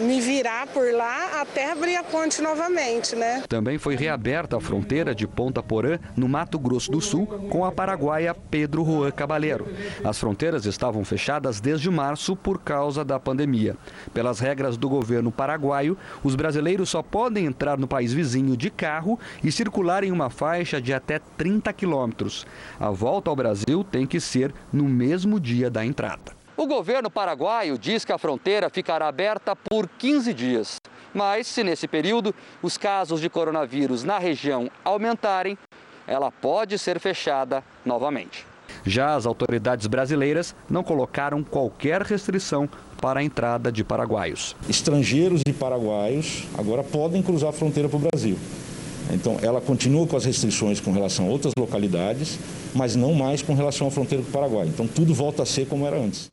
me 0.00 0.20
virar 0.20 0.66
por 0.68 0.92
lá 0.92 1.40
até 1.40 1.70
abrir 1.70 1.96
a 1.96 2.02
ponte 2.02 2.40
novamente, 2.42 3.14
né? 3.14 3.42
Também 3.48 3.78
foi 3.78 3.96
reaberta 3.96 4.56
a 4.56 4.60
fronteira 4.60 5.14
de 5.14 5.26
Ponta 5.26 5.62
Porã, 5.62 5.98
no 6.16 6.28
Mato 6.28 6.58
Grosso 6.58 6.90
do 6.90 7.00
Sul, 7.00 7.26
com 7.26 7.64
a 7.64 7.72
paraguaia 7.72 8.34
Pedro 8.34 8.84
Juan 8.84 9.10
Cabaleiro. 9.10 9.68
As 10.04 10.18
fronteiras 10.18 10.64
estavam 10.66 11.04
fechadas 11.04 11.60
desde 11.60 11.90
março 11.90 12.34
por 12.34 12.60
causa 12.60 13.04
da 13.04 13.20
pandemia. 13.20 13.76
Pelas 14.14 14.40
regras 14.40 14.76
do 14.76 14.88
governo 14.88 15.30
paraguaio, 15.30 15.96
os 16.22 16.34
brasileiros 16.34 16.90
só 16.90 17.02
podem 17.02 17.46
entrar 17.46 17.78
no 17.78 17.86
país 17.86 18.12
vizinho 18.12 18.56
de 18.56 18.70
carro 18.70 19.18
e 19.42 19.52
circular 19.52 20.04
em 20.04 20.12
uma 20.12 20.30
faixa 20.30 20.80
de 20.80 20.92
até 20.92 21.20
30 21.36 21.72
quilômetros. 21.72 22.46
A 22.78 22.90
volta 22.90 23.30
ao 23.30 23.36
Brasil 23.36 23.84
tem 23.84 24.06
que 24.06 24.20
ser 24.20 24.52
no 24.72 24.84
mesmo 24.84 25.38
dia 25.38 25.70
da 25.70 25.84
entrada. 25.84 26.39
O 26.60 26.66
governo 26.66 27.10
paraguaio 27.10 27.78
diz 27.78 28.04
que 28.04 28.12
a 28.12 28.18
fronteira 28.18 28.68
ficará 28.68 29.08
aberta 29.08 29.56
por 29.56 29.88
15 29.88 30.34
dias. 30.34 30.76
Mas, 31.14 31.46
se 31.46 31.64
nesse 31.64 31.88
período 31.88 32.34
os 32.62 32.76
casos 32.76 33.18
de 33.18 33.30
coronavírus 33.30 34.04
na 34.04 34.18
região 34.18 34.70
aumentarem, 34.84 35.56
ela 36.06 36.30
pode 36.30 36.78
ser 36.78 37.00
fechada 37.00 37.64
novamente. 37.82 38.44
Já 38.84 39.14
as 39.14 39.24
autoridades 39.24 39.86
brasileiras 39.86 40.54
não 40.68 40.84
colocaram 40.84 41.42
qualquer 41.42 42.02
restrição 42.02 42.68
para 43.00 43.20
a 43.20 43.22
entrada 43.24 43.72
de 43.72 43.82
paraguaios. 43.82 44.54
Estrangeiros 44.68 45.40
e 45.46 45.54
paraguaios 45.54 46.44
agora 46.58 46.84
podem 46.84 47.22
cruzar 47.22 47.48
a 47.48 47.52
fronteira 47.54 47.88
para 47.88 47.96
o 47.96 48.00
Brasil. 48.00 48.38
Então, 49.10 49.38
ela 49.40 49.62
continua 49.62 50.06
com 50.06 50.14
as 50.14 50.26
restrições 50.26 50.78
com 50.78 50.92
relação 50.92 51.24
a 51.24 51.30
outras 51.30 51.54
localidades, 51.58 52.38
mas 52.74 52.94
não 52.94 53.14
mais 53.14 53.40
com 53.40 53.54
relação 53.54 53.86
à 53.86 53.90
fronteira 53.90 54.22
do 54.22 54.30
Paraguai. 54.30 54.66
Então, 54.66 54.86
tudo 54.86 55.14
volta 55.14 55.42
a 55.42 55.46
ser 55.46 55.66
como 55.66 55.86
era 55.86 55.96
antes. 55.96 56.30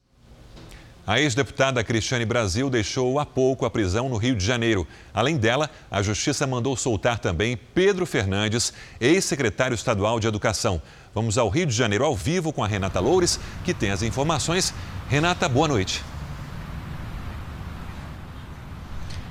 A 1.07 1.21
ex-deputada 1.21 1.81
Cristiane 1.85 2.25
Brasil 2.25 2.69
deixou 2.69 3.17
há 3.17 3.25
pouco 3.25 3.65
a 3.65 3.69
prisão 3.69 4.09
no 4.09 4.17
Rio 4.17 4.35
de 4.35 4.45
Janeiro. 4.45 4.85
Além 5.13 5.37
dela, 5.37 5.69
a 5.89 6.01
Justiça 6.01 6.45
mandou 6.45 6.75
soltar 6.75 7.17
também 7.17 7.57
Pedro 7.73 8.05
Fernandes, 8.05 8.73
ex-secretário 8.99 9.73
estadual 9.73 10.19
de 10.19 10.27
Educação. 10.27 10.81
Vamos 11.15 11.37
ao 11.37 11.47
Rio 11.47 11.65
de 11.65 11.73
Janeiro 11.73 12.03
ao 12.03 12.13
vivo 12.13 12.51
com 12.51 12.61
a 12.61 12.67
Renata 12.67 12.99
Loures, 12.99 13.39
que 13.63 13.73
tem 13.73 13.89
as 13.89 14.01
informações. 14.01 14.73
Renata, 15.07 15.47
boa 15.47 15.69
noite. 15.69 16.03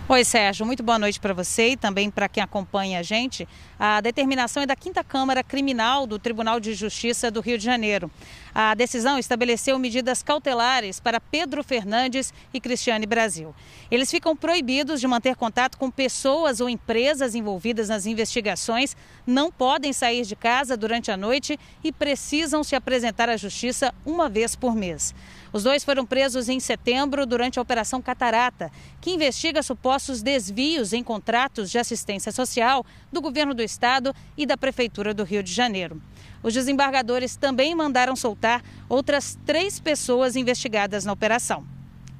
Oi, 0.08 0.24
Sérgio, 0.24 0.64
muito 0.64 0.84
boa 0.84 1.00
noite 1.00 1.18
para 1.18 1.34
você 1.34 1.70
e 1.70 1.76
também 1.76 2.12
para 2.12 2.28
quem 2.28 2.40
acompanha 2.40 3.00
a 3.00 3.02
gente. 3.02 3.46
A 3.76 4.00
determinação 4.00 4.62
é 4.62 4.66
da 4.66 4.76
Quinta 4.76 5.02
Câmara 5.02 5.42
Criminal 5.42 6.06
do 6.06 6.16
Tribunal 6.16 6.60
de 6.60 6.74
Justiça 6.74 7.28
do 7.28 7.40
Rio 7.40 7.58
de 7.58 7.64
Janeiro. 7.64 8.08
A 8.54 8.72
decisão 8.76 9.18
estabeleceu 9.18 9.76
medidas 9.80 10.22
cautelares 10.22 11.00
para 11.00 11.18
Pedro 11.18 11.64
Fernandes 11.64 12.32
e 12.54 12.60
Cristiane 12.60 13.04
Brasil. 13.04 13.52
Eles 13.90 14.08
ficam 14.08 14.36
proibidos 14.36 15.00
de 15.00 15.08
manter 15.08 15.34
contato 15.34 15.76
com 15.76 15.90
pessoas 15.90 16.60
ou 16.60 16.68
empresas 16.68 17.34
envolvidas 17.34 17.88
nas 17.88 18.06
investigações, 18.06 18.96
não 19.26 19.50
podem 19.50 19.92
sair 19.92 20.22
de 20.22 20.36
casa 20.36 20.76
durante 20.76 21.10
a 21.10 21.16
noite 21.16 21.58
e 21.82 21.90
precisam 21.90 22.62
se 22.62 22.76
apresentar 22.76 23.28
à 23.28 23.36
Justiça 23.36 23.92
uma 24.04 24.28
vez 24.28 24.54
por 24.54 24.72
mês. 24.76 25.12
Os 25.52 25.62
dois 25.62 25.84
foram 25.84 26.04
presos 26.04 26.48
em 26.48 26.60
setembro 26.60 27.24
durante 27.24 27.58
a 27.58 27.62
Operação 27.62 28.02
Catarata, 28.02 28.70
que 29.00 29.10
investiga 29.10 29.62
supostos 29.62 30.22
desvios 30.22 30.92
em 30.92 31.02
contratos 31.02 31.70
de 31.70 31.78
assistência 31.78 32.32
social 32.32 32.84
do 33.12 33.20
governo 33.20 33.54
do 33.54 33.62
estado 33.62 34.14
e 34.36 34.44
da 34.44 34.56
Prefeitura 34.56 35.14
do 35.14 35.24
Rio 35.24 35.42
de 35.42 35.52
Janeiro. 35.52 36.00
Os 36.42 36.54
desembargadores 36.54 37.36
também 37.36 37.74
mandaram 37.74 38.14
soltar 38.14 38.62
outras 38.88 39.38
três 39.46 39.80
pessoas 39.80 40.36
investigadas 40.36 41.04
na 41.04 41.12
operação. 41.12 41.64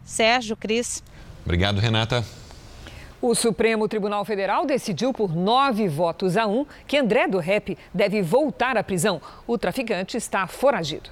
Sérgio, 0.05 0.57
Cris. 0.57 1.03
Obrigado, 1.45 1.79
Renata. 1.79 2.25
O 3.21 3.35
Supremo 3.35 3.89
Tribunal 3.89 4.25
Federal 4.25 4.67
decidiu 4.67 5.13
por 5.13 5.35
nove 5.35 5.89
votos 5.89 6.37
a 6.37 6.47
um 6.47 6.67
que 6.87 6.99
André 6.99 7.27
do 7.27 7.39
Rep 7.39 7.77
deve 7.93 8.23
voltar 8.23 8.77
à 8.77 8.85
prisão. 8.85 9.21
O 9.47 9.57
traficante 9.57 10.17
está 10.17 10.47
foragido. 10.47 11.11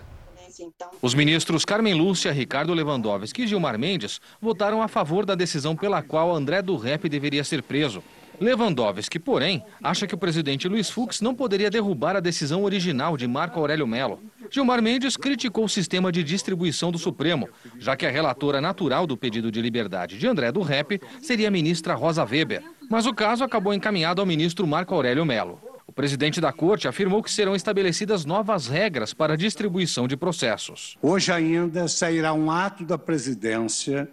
Os 1.00 1.14
ministros 1.14 1.64
Carmen 1.64 1.94
Lúcia, 1.94 2.32
Ricardo 2.32 2.74
Lewandowski 2.74 3.42
e 3.42 3.46
Gilmar 3.46 3.78
Mendes 3.78 4.20
votaram 4.40 4.82
a 4.82 4.88
favor 4.88 5.26
da 5.26 5.34
decisão 5.34 5.74
pela 5.76 6.02
qual 6.02 6.34
André 6.34 6.62
do 6.62 6.76
Rep 6.76 7.08
deveria 7.08 7.44
ser 7.44 7.62
preso. 7.62 8.02
Lewandowski, 8.40 9.18
porém, 9.18 9.62
acha 9.82 10.06
que 10.06 10.14
o 10.14 10.18
presidente 10.18 10.68
Luiz 10.68 10.90
Fux 10.90 11.20
não 11.20 11.34
poderia 11.34 11.70
derrubar 11.70 12.16
a 12.16 12.20
decisão 12.20 12.64
original 12.64 13.16
de 13.16 13.28
Marco 13.28 13.60
Aurélio 13.60 13.86
Melo. 13.86 14.20
Gilmar 14.50 14.82
Mendes 14.82 15.16
criticou 15.16 15.64
o 15.64 15.68
sistema 15.68 16.10
de 16.10 16.22
distribuição 16.24 16.90
do 16.90 16.98
Supremo, 16.98 17.48
já 17.78 17.96
que 17.96 18.06
a 18.06 18.10
relatora 18.10 18.60
natural 18.60 19.06
do 19.06 19.16
pedido 19.16 19.52
de 19.52 19.62
liberdade 19.62 20.18
de 20.18 20.26
André 20.26 20.50
do 20.50 20.62
Rep 20.62 21.00
seria 21.22 21.48
a 21.48 21.50
ministra 21.50 21.94
Rosa 21.94 22.24
Weber. 22.24 22.62
Mas 22.90 23.06
o 23.06 23.14
caso 23.14 23.44
acabou 23.44 23.72
encaminhado 23.72 24.20
ao 24.20 24.26
ministro 24.26 24.66
Marco 24.66 24.94
Aurélio 24.94 25.24
Melo. 25.24 25.60
O 25.94 26.02
presidente 26.04 26.40
da 26.40 26.52
corte 26.52 26.88
afirmou 26.88 27.22
que 27.22 27.30
serão 27.30 27.54
estabelecidas 27.54 28.24
novas 28.24 28.66
regras 28.66 29.14
para 29.14 29.34
a 29.34 29.36
distribuição 29.36 30.08
de 30.08 30.16
processos. 30.16 30.98
Hoje 31.00 31.30
ainda 31.30 31.86
sairá 31.86 32.32
um 32.32 32.50
ato 32.50 32.84
da 32.84 32.98
presidência 32.98 34.10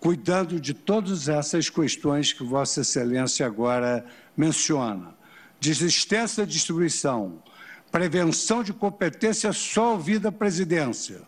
cuidando 0.00 0.58
de 0.58 0.72
todas 0.72 1.28
essas 1.28 1.68
questões 1.68 2.32
que 2.32 2.42
Vossa 2.42 2.80
Excelência 2.80 3.44
agora 3.44 4.02
menciona. 4.34 5.14
Desistência 5.60 6.46
da 6.46 6.50
distribuição, 6.50 7.42
prevenção 7.92 8.62
de 8.62 8.72
competência 8.72 9.52
só 9.52 9.92
ouvida 9.92 10.30
a 10.30 10.32
presidência, 10.32 11.20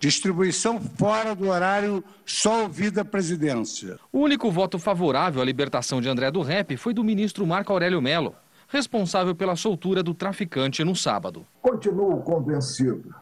distribuição 0.00 0.80
fora 0.80 1.36
do 1.36 1.50
horário 1.50 2.02
só 2.26 2.62
ouvida 2.62 3.02
a 3.02 3.04
presidência. 3.04 3.96
O 4.10 4.18
único 4.18 4.50
voto 4.50 4.76
favorável 4.76 5.40
à 5.40 5.44
libertação 5.44 6.00
de 6.00 6.08
André 6.08 6.32
do 6.32 6.42
Rep 6.42 6.76
foi 6.76 6.92
do 6.92 7.04
ministro 7.04 7.46
Marco 7.46 7.72
Aurélio 7.72 8.02
Melo, 8.02 8.34
responsável 8.74 9.36
pela 9.36 9.54
soltura 9.54 10.02
do 10.02 10.12
traficante 10.12 10.82
no 10.82 10.96
sábado. 10.96 11.46
Continuo 11.62 12.20
convencido 12.22 13.14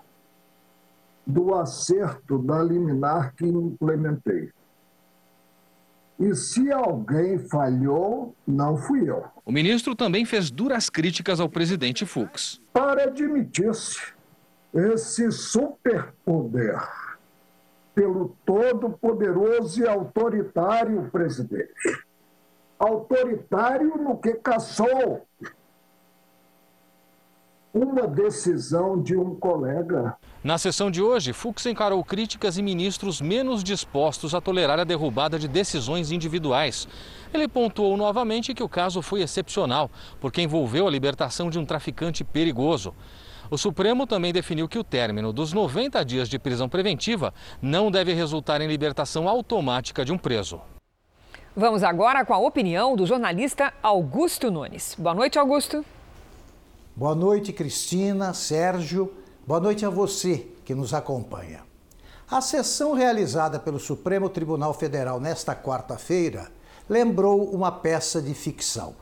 do 1.27 1.55
acerto 1.55 2.39
da 2.39 2.63
liminar 2.63 3.35
que 3.37 3.47
implementei 3.47 4.51
E 6.19 6.35
se 6.35 6.73
alguém 6.73 7.39
falhou, 7.39 8.35
não 8.47 8.77
fui 8.77 9.09
eu. 9.09 9.25
O 9.45 9.53
ministro 9.53 9.95
também 9.95 10.25
fez 10.25 10.51
duras 10.51 10.89
críticas 10.89 11.39
ao 11.39 11.49
presidente 11.49 12.07
Fux. 12.07 12.61
Para 12.73 13.05
admitir-se 13.05 14.01
esse 14.73 15.31
superpoder 15.31 16.81
pelo 17.95 18.35
todo-poderoso 18.47 19.83
e 19.83 19.87
autoritário 19.87 21.11
presidente. 21.11 22.05
Autoritário 22.85 23.97
no 23.97 24.17
que 24.17 24.33
caçou 24.33 25.25
uma 27.73 28.09
decisão 28.09 29.01
de 29.01 29.17
um 29.17 29.37
colega. 29.37 30.17
Na 30.43 30.59
sessão 30.59 30.91
de 30.91 31.01
hoje, 31.01 31.33
Fux 31.33 31.65
encarou 31.67 32.03
críticas 32.03 32.59
e 32.59 32.63
ministros 32.63 33.21
menos 33.21 33.63
dispostos 33.63 34.35
a 34.35 34.41
tolerar 34.41 34.81
a 34.81 34.85
derrubada 34.85 35.39
de 35.39 35.47
decisões 35.47 36.11
individuais. 36.11 36.89
Ele 37.33 37.47
pontuou 37.47 37.97
novamente 37.97 38.53
que 38.53 38.65
o 38.65 38.69
caso 38.69 39.01
foi 39.01 39.23
excepcional, 39.23 39.89
porque 40.21 40.43
envolveu 40.43 40.89
a 40.89 40.91
libertação 40.91 41.49
de 41.49 41.61
um 41.61 41.65
traficante 41.65 42.25
perigoso. 42.25 42.93
O 43.49 43.57
Supremo 43.57 44.09
também 44.09 44.33
definiu 44.33 44.69
que 44.69 44.79
o 44.79 44.83
término 44.83 45.33
dos 45.33 45.53
90 45.53 46.05
dias 46.05 46.29
de 46.29 46.37
prisão 46.37 46.69
preventiva 46.69 47.33
não 47.63 47.93
deve 47.93 48.13
resultar 48.13 48.61
em 48.61 48.67
libertação 48.67 49.29
automática 49.29 50.05
de 50.05 50.13
um 50.13 50.19
preso. 50.19 50.61
Vamos 51.55 51.83
agora 51.83 52.25
com 52.25 52.33
a 52.33 52.39
opinião 52.39 52.97
do 52.97 53.05
jornalista 53.05 53.75
Augusto 53.83 54.51
Nunes. 54.51 54.97
Boa 54.99 55.15
noite, 55.15 55.39
Augusto. 55.39 55.85
Boa 56.97 57.15
noite, 57.15 57.53
Cristina, 57.53 58.33
Sérgio. 58.33 59.13
Boa 59.47 59.61
noite 59.61 59.85
a 59.85 59.91
você 59.91 60.47
que 60.65 60.75
nos 60.75 60.95
acompanha. 60.95 61.61
A 62.31 62.41
sessão 62.41 62.95
realizada 62.95 63.59
pelo 63.61 63.79
Supremo 63.79 64.31
Tribunal 64.31 64.73
Federal 64.73 65.21
nesta 65.21 65.55
quarta-feira 65.55 66.51
lembrou 66.89 67.45
uma 67.51 67.71
peça 67.71 68.23
de 68.23 68.33
ficção. 68.33 68.95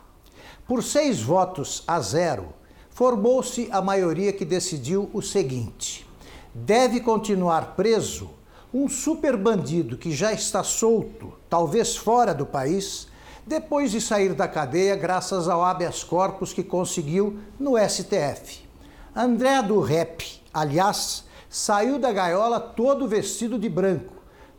Por 0.66 0.82
seis 0.82 1.22
votos 1.22 1.84
a 1.86 2.00
zero, 2.00 2.52
formou-se 2.90 3.68
a 3.70 3.80
maioria 3.80 4.32
que 4.32 4.44
decidiu 4.44 5.08
o 5.12 5.22
seguinte: 5.22 6.04
deve 6.52 6.98
continuar 6.98 7.76
preso 7.76 8.39
um 8.72 8.88
super 8.88 9.36
bandido 9.36 9.96
que 9.96 10.12
já 10.12 10.32
está 10.32 10.62
solto, 10.62 11.32
talvez 11.48 11.96
fora 11.96 12.32
do 12.32 12.46
país, 12.46 13.08
depois 13.46 13.90
de 13.90 14.00
sair 14.00 14.32
da 14.32 14.46
cadeia 14.46 14.94
graças 14.94 15.48
ao 15.48 15.64
habeas 15.64 16.04
corpus 16.04 16.52
que 16.52 16.62
conseguiu 16.62 17.38
no 17.58 17.76
STF. 17.76 18.68
André 19.14 19.60
do 19.62 19.80
Rep, 19.80 20.22
aliás, 20.54 21.24
saiu 21.48 21.98
da 21.98 22.12
gaiola 22.12 22.60
todo 22.60 23.08
vestido 23.08 23.58
de 23.58 23.68
branco 23.68 24.14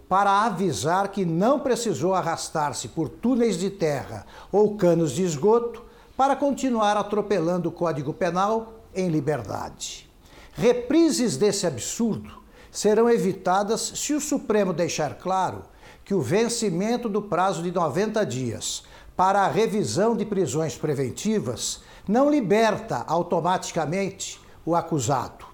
para 0.09 0.43
avisar 0.43 1.07
que 1.07 1.23
não 1.23 1.61
precisou 1.61 2.13
arrastar-se 2.13 2.89
por 2.89 3.07
túneis 3.07 3.57
de 3.57 3.69
terra 3.69 4.25
ou 4.51 4.75
canos 4.75 5.13
de 5.13 5.23
esgoto 5.23 5.85
para 6.17 6.35
continuar 6.35 6.97
atropelando 6.97 7.69
o 7.69 7.71
Código 7.71 8.13
Penal 8.13 8.73
em 8.93 9.07
liberdade. 9.07 10.09
Reprises 10.53 11.37
desse 11.37 11.65
absurdo 11.65 12.40
serão 12.71 13.09
evitadas 13.09 13.91
se 13.95 14.13
o 14.13 14.21
Supremo 14.21 14.71
deixar 14.71 15.15
claro 15.15 15.63
que 16.05 16.13
o 16.13 16.21
vencimento 16.21 17.09
do 17.09 17.21
prazo 17.21 17.61
de 17.61 17.71
90 17.71 18.25
dias 18.25 18.83
para 19.15 19.41
a 19.41 19.47
revisão 19.47 20.15
de 20.15 20.25
prisões 20.25 20.75
preventivas 20.75 21.81
não 22.07 22.31
liberta 22.31 23.03
automaticamente 23.07 24.39
o 24.65 24.75
acusado. 24.75 25.45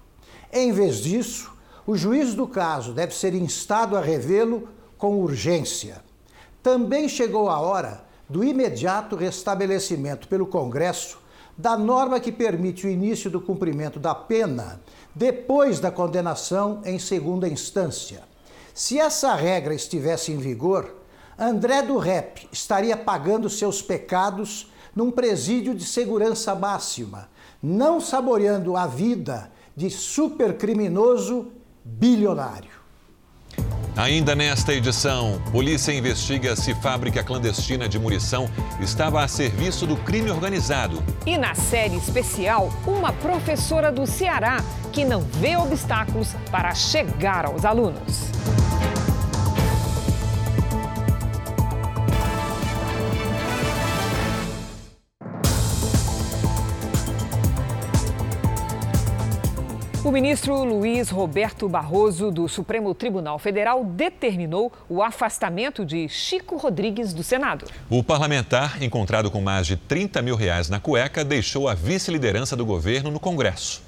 Em 0.52 0.72
vez 0.72 0.98
disso, 0.98 1.52
o 1.86 1.96
juiz 1.96 2.34
do 2.34 2.46
caso 2.46 2.92
deve 2.92 3.14
ser 3.14 3.34
instado 3.34 3.96
a 3.96 4.00
revê-lo 4.00 4.68
com 4.96 5.20
urgência. 5.20 6.02
Também 6.62 7.08
chegou 7.08 7.48
a 7.48 7.58
hora 7.60 8.04
do 8.28 8.44
imediato 8.44 9.16
restabelecimento 9.16 10.28
pelo 10.28 10.46
Congresso 10.46 11.18
da 11.56 11.76
norma 11.76 12.20
que 12.20 12.30
permite 12.30 12.86
o 12.86 12.90
início 12.90 13.28
do 13.28 13.40
cumprimento 13.40 13.98
da 13.98 14.14
pena 14.14 14.80
depois 15.18 15.80
da 15.80 15.90
condenação 15.90 16.80
em 16.84 16.96
segunda 16.96 17.48
instância. 17.48 18.22
Se 18.72 19.00
essa 19.00 19.34
regra 19.34 19.74
estivesse 19.74 20.30
em 20.30 20.38
vigor, 20.38 20.94
André 21.36 21.82
do 21.82 21.98
Rep 21.98 22.48
estaria 22.52 22.96
pagando 22.96 23.50
seus 23.50 23.82
pecados 23.82 24.70
num 24.94 25.10
presídio 25.10 25.74
de 25.74 25.84
segurança 25.84 26.54
máxima, 26.54 27.28
não 27.60 28.00
saboreando 28.00 28.76
a 28.76 28.86
vida 28.86 29.50
de 29.74 29.90
supercriminoso 29.90 31.50
bilionário. 31.84 32.77
Ainda 33.98 34.32
nesta 34.32 34.72
edição, 34.72 35.42
polícia 35.50 35.90
investiga 35.90 36.54
se 36.54 36.72
fábrica 36.72 37.24
clandestina 37.24 37.88
de 37.88 37.98
munição 37.98 38.48
estava 38.78 39.24
a 39.24 39.26
serviço 39.26 39.88
do 39.88 39.96
crime 39.96 40.30
organizado. 40.30 41.02
E 41.26 41.36
na 41.36 41.52
série 41.56 41.96
especial, 41.96 42.72
uma 42.86 43.12
professora 43.12 43.90
do 43.90 44.06
Ceará 44.06 44.62
que 44.92 45.04
não 45.04 45.22
vê 45.22 45.56
obstáculos 45.56 46.32
para 46.48 46.76
chegar 46.76 47.44
aos 47.44 47.64
alunos. 47.64 48.30
O 60.08 60.10
ministro 60.10 60.64
Luiz 60.64 61.10
Roberto 61.10 61.68
Barroso, 61.68 62.30
do 62.30 62.48
Supremo 62.48 62.94
Tribunal 62.94 63.38
Federal, 63.38 63.84
determinou 63.84 64.72
o 64.88 65.02
afastamento 65.02 65.84
de 65.84 66.08
Chico 66.08 66.56
Rodrigues 66.56 67.12
do 67.12 67.22
Senado. 67.22 67.66
O 67.90 68.02
parlamentar, 68.02 68.82
encontrado 68.82 69.30
com 69.30 69.42
mais 69.42 69.66
de 69.66 69.76
30 69.76 70.22
mil 70.22 70.34
reais 70.34 70.70
na 70.70 70.80
cueca, 70.80 71.22
deixou 71.22 71.68
a 71.68 71.74
vice-liderança 71.74 72.56
do 72.56 72.64
governo 72.64 73.10
no 73.10 73.20
Congresso. 73.20 73.82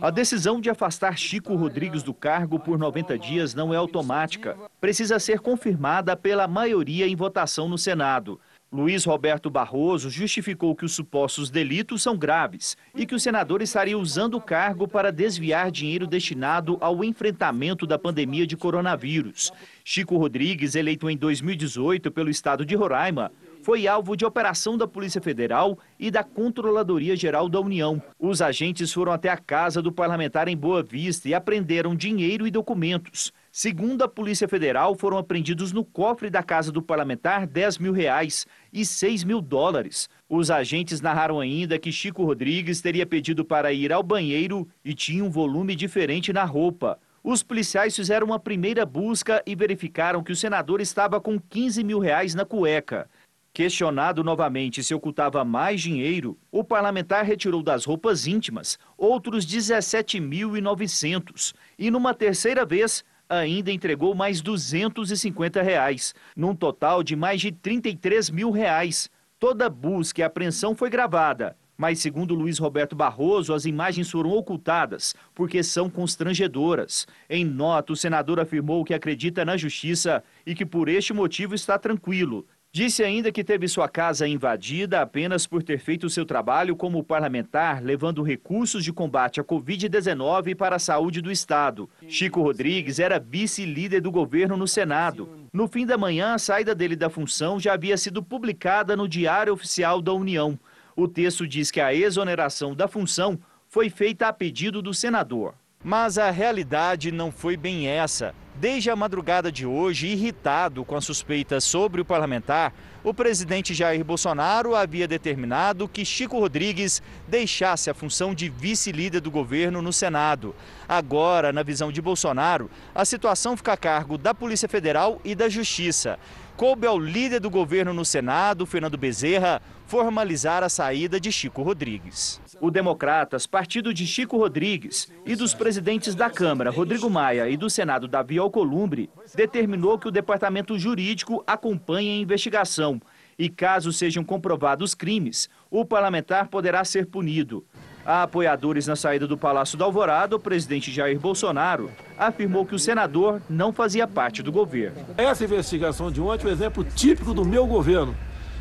A 0.00 0.08
decisão 0.08 0.62
de 0.62 0.70
afastar 0.70 1.18
Chico 1.18 1.54
Rodrigues 1.54 2.02
do 2.02 2.14
cargo 2.14 2.58
por 2.58 2.78
90 2.78 3.18
dias 3.18 3.54
não 3.54 3.74
é 3.74 3.76
automática. 3.76 4.56
Precisa 4.80 5.18
ser 5.18 5.40
confirmada 5.40 6.16
pela 6.16 6.48
maioria 6.48 7.06
em 7.06 7.14
votação 7.14 7.68
no 7.68 7.76
Senado. 7.76 8.40
Luiz 8.72 9.04
Roberto 9.04 9.48
Barroso 9.48 10.10
justificou 10.10 10.74
que 10.74 10.84
os 10.84 10.92
supostos 10.92 11.50
delitos 11.50 12.02
são 12.02 12.16
graves 12.16 12.76
e 12.96 13.06
que 13.06 13.14
o 13.14 13.20
senador 13.20 13.62
estaria 13.62 13.96
usando 13.96 14.34
o 14.34 14.40
cargo 14.40 14.88
para 14.88 15.12
desviar 15.12 15.70
dinheiro 15.70 16.04
destinado 16.04 16.76
ao 16.80 17.04
enfrentamento 17.04 17.86
da 17.86 17.96
pandemia 17.96 18.44
de 18.44 18.56
coronavírus. 18.56 19.52
Chico 19.84 20.16
Rodrigues, 20.16 20.74
eleito 20.74 21.08
em 21.08 21.16
2018 21.16 22.10
pelo 22.10 22.28
estado 22.28 22.66
de 22.66 22.74
Roraima, 22.74 23.30
foi 23.62 23.86
alvo 23.86 24.16
de 24.16 24.24
operação 24.24 24.76
da 24.76 24.86
Polícia 24.86 25.20
Federal 25.20 25.78
e 25.98 26.10
da 26.10 26.24
Controladoria 26.24 27.16
Geral 27.16 27.48
da 27.48 27.60
União. 27.60 28.02
Os 28.18 28.42
agentes 28.42 28.92
foram 28.92 29.12
até 29.12 29.28
a 29.28 29.36
casa 29.36 29.80
do 29.80 29.92
parlamentar 29.92 30.48
em 30.48 30.56
Boa 30.56 30.82
Vista 30.82 31.28
e 31.28 31.34
apreenderam 31.34 31.94
dinheiro 31.94 32.46
e 32.46 32.50
documentos. 32.50 33.32
Segundo 33.58 34.04
a 34.04 34.08
Polícia 34.08 34.46
Federal, 34.46 34.94
foram 34.94 35.16
apreendidos 35.16 35.72
no 35.72 35.82
cofre 35.82 36.28
da 36.28 36.42
casa 36.42 36.70
do 36.70 36.82
parlamentar 36.82 37.46
10 37.46 37.78
mil 37.78 37.94
reais 37.94 38.46
e 38.70 38.84
6 38.84 39.24
mil 39.24 39.40
dólares. 39.40 40.10
Os 40.28 40.50
agentes 40.50 41.00
narraram 41.00 41.40
ainda 41.40 41.78
que 41.78 41.90
Chico 41.90 42.22
Rodrigues 42.22 42.82
teria 42.82 43.06
pedido 43.06 43.46
para 43.46 43.72
ir 43.72 43.94
ao 43.94 44.02
banheiro 44.02 44.68
e 44.84 44.92
tinha 44.92 45.24
um 45.24 45.30
volume 45.30 45.74
diferente 45.74 46.34
na 46.34 46.44
roupa. 46.44 46.98
Os 47.24 47.42
policiais 47.42 47.96
fizeram 47.96 48.26
uma 48.26 48.38
primeira 48.38 48.84
busca 48.84 49.42
e 49.46 49.56
verificaram 49.56 50.22
que 50.22 50.32
o 50.32 50.36
senador 50.36 50.82
estava 50.82 51.18
com 51.18 51.40
15 51.40 51.82
mil 51.82 51.98
reais 51.98 52.34
na 52.34 52.44
cueca. 52.44 53.08
Questionado 53.54 54.22
novamente 54.22 54.84
se 54.84 54.92
ocultava 54.92 55.42
mais 55.42 55.80
dinheiro, 55.80 56.38
o 56.52 56.62
parlamentar 56.62 57.24
retirou 57.24 57.62
das 57.62 57.86
roupas 57.86 58.26
íntimas 58.26 58.78
outros 58.98 59.46
17.900 59.46 61.54
e, 61.78 61.90
numa 61.90 62.12
terceira 62.12 62.66
vez, 62.66 63.02
ainda 63.28 63.72
entregou 63.72 64.14
mais 64.14 64.40
250 64.40 65.62
reais, 65.62 66.14
num 66.36 66.54
total 66.54 67.02
de 67.02 67.16
mais 67.16 67.40
de 67.40 67.52
33 67.52 68.30
mil 68.30 68.50
reais. 68.50 69.10
Toda 69.38 69.68
busca 69.68 70.20
e 70.20 70.24
apreensão 70.24 70.74
foi 70.74 70.88
gravada, 70.88 71.56
mas 71.76 71.98
segundo 71.98 72.34
Luiz 72.34 72.58
Roberto 72.58 72.96
Barroso, 72.96 73.52
as 73.52 73.66
imagens 73.66 74.10
foram 74.10 74.30
ocultadas 74.30 75.14
porque 75.34 75.62
são 75.62 75.90
constrangedoras. 75.90 77.06
Em 77.28 77.44
nota, 77.44 77.92
o 77.92 77.96
senador 77.96 78.40
afirmou 78.40 78.84
que 78.84 78.94
acredita 78.94 79.44
na 79.44 79.56
justiça 79.56 80.24
e 80.46 80.54
que 80.54 80.64
por 80.64 80.88
este 80.88 81.12
motivo 81.12 81.54
está 81.54 81.78
tranquilo. 81.78 82.46
Disse 82.76 83.02
ainda 83.02 83.32
que 83.32 83.42
teve 83.42 83.66
sua 83.68 83.88
casa 83.88 84.28
invadida 84.28 85.00
apenas 85.00 85.46
por 85.46 85.62
ter 85.62 85.78
feito 85.78 86.10
seu 86.10 86.26
trabalho 86.26 86.76
como 86.76 87.02
parlamentar, 87.02 87.82
levando 87.82 88.22
recursos 88.22 88.84
de 88.84 88.92
combate 88.92 89.40
à 89.40 89.44
Covid-19 89.44 90.54
para 90.54 90.76
a 90.76 90.78
saúde 90.78 91.22
do 91.22 91.32
Estado. 91.32 91.88
Chico 92.06 92.42
Rodrigues 92.42 92.98
era 92.98 93.18
vice-líder 93.18 94.02
do 94.02 94.10
governo 94.10 94.58
no 94.58 94.68
Senado. 94.68 95.48
No 95.54 95.66
fim 95.66 95.86
da 95.86 95.96
manhã, 95.96 96.34
a 96.34 96.38
saída 96.38 96.74
dele 96.74 96.96
da 96.96 97.08
função 97.08 97.58
já 97.58 97.72
havia 97.72 97.96
sido 97.96 98.22
publicada 98.22 98.94
no 98.94 99.08
Diário 99.08 99.54
Oficial 99.54 100.02
da 100.02 100.12
União. 100.12 100.58
O 100.94 101.08
texto 101.08 101.48
diz 101.48 101.70
que 101.70 101.80
a 101.80 101.94
exoneração 101.94 102.74
da 102.74 102.86
função 102.86 103.38
foi 103.70 103.88
feita 103.88 104.28
a 104.28 104.34
pedido 104.34 104.82
do 104.82 104.92
senador. 104.92 105.54
Mas 105.82 106.18
a 106.18 106.30
realidade 106.30 107.10
não 107.10 107.32
foi 107.32 107.56
bem 107.56 107.88
essa. 107.88 108.34
Desde 108.58 108.88
a 108.88 108.96
madrugada 108.96 109.52
de 109.52 109.66
hoje, 109.66 110.06
irritado 110.06 110.82
com 110.82 110.96
as 110.96 111.04
suspeitas 111.04 111.62
sobre 111.62 112.00
o 112.00 112.04
parlamentar, 112.06 112.72
o 113.04 113.12
presidente 113.12 113.74
Jair 113.74 114.02
Bolsonaro 114.02 114.74
havia 114.74 115.06
determinado 115.06 115.86
que 115.86 116.06
Chico 116.06 116.38
Rodrigues 116.40 117.02
deixasse 117.28 117.90
a 117.90 117.94
função 117.94 118.34
de 118.34 118.48
vice-líder 118.48 119.20
do 119.20 119.30
governo 119.30 119.82
no 119.82 119.92
Senado. 119.92 120.54
Agora, 120.88 121.52
na 121.52 121.62
visão 121.62 121.92
de 121.92 122.00
Bolsonaro, 122.00 122.70
a 122.94 123.04
situação 123.04 123.58
fica 123.58 123.74
a 123.74 123.76
cargo 123.76 124.16
da 124.16 124.32
Polícia 124.32 124.68
Federal 124.68 125.20
e 125.22 125.34
da 125.34 125.50
Justiça. 125.50 126.18
Coube 126.56 126.86
ao 126.86 126.98
líder 126.98 127.38
do 127.38 127.50
governo 127.50 127.92
no 127.92 128.02
Senado, 128.02 128.64
Fernando 128.64 128.96
Bezerra, 128.96 129.60
formalizar 129.86 130.62
a 130.62 130.70
saída 130.70 131.20
de 131.20 131.30
Chico 131.30 131.62
Rodrigues. 131.62 132.40
O 132.62 132.70
Democratas, 132.70 133.46
partido 133.46 133.92
de 133.92 134.06
Chico 134.06 134.38
Rodrigues, 134.38 135.12
e 135.26 135.36
dos 135.36 135.52
presidentes 135.52 136.14
da 136.14 136.30
Câmara, 136.30 136.70
Rodrigo 136.70 137.10
Maia, 137.10 137.46
e 137.50 137.58
do 137.58 137.68
Senado, 137.68 138.08
Davi 138.08 138.38
Alcolumbre, 138.38 139.10
determinou 139.34 139.98
que 139.98 140.08
o 140.08 140.10
departamento 140.10 140.78
jurídico 140.78 141.44
acompanhe 141.46 142.12
a 142.12 142.22
investigação 142.22 143.02
e, 143.38 143.50
caso 143.50 143.92
sejam 143.92 144.24
comprovados 144.24 144.94
crimes, 144.94 145.50
o 145.70 145.84
parlamentar 145.84 146.48
poderá 146.48 146.82
ser 146.86 147.04
punido. 147.04 147.66
Há 148.06 148.22
apoiadores 148.22 148.86
na 148.86 148.94
saída 148.94 149.26
do 149.26 149.36
Palácio 149.36 149.76
da 149.76 149.84
Alvorada, 149.84 150.36
o 150.36 150.38
presidente 150.38 150.92
Jair 150.92 151.18
Bolsonaro 151.18 151.90
afirmou 152.16 152.64
que 152.64 152.72
o 152.72 152.78
senador 152.78 153.42
não 153.50 153.72
fazia 153.72 154.06
parte 154.06 154.44
do 154.44 154.52
governo. 154.52 155.04
Essa 155.18 155.42
investigação 155.42 156.08
de 156.08 156.20
ontem 156.20 156.46
é 156.46 156.50
um 156.50 156.52
exemplo 156.52 156.84
típico 156.84 157.34
do 157.34 157.44
meu 157.44 157.66
governo, 157.66 158.14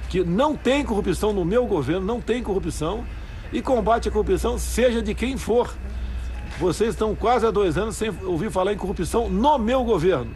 que 0.10 0.24
não 0.24 0.56
tem 0.56 0.84
corrupção 0.84 1.32
no 1.32 1.46
meu 1.46 1.68
governo, 1.68 2.04
não 2.04 2.20
tem 2.20 2.42
corrupção 2.42 3.06
e 3.54 3.62
combate 3.62 4.10
à 4.10 4.12
corrupção, 4.12 4.58
seja 4.58 5.00
de 5.00 5.14
quem 5.14 5.38
for. 5.38 5.72
Vocês 6.58 6.90
estão 6.96 7.14
quase 7.14 7.46
há 7.46 7.52
dois 7.52 7.78
anos 7.78 7.96
sem 7.96 8.10
ouvir 8.24 8.50
falar 8.50 8.74
em 8.74 8.78
corrupção 8.78 9.30
no 9.30 9.60
meu 9.60 9.84
governo. 9.84 10.36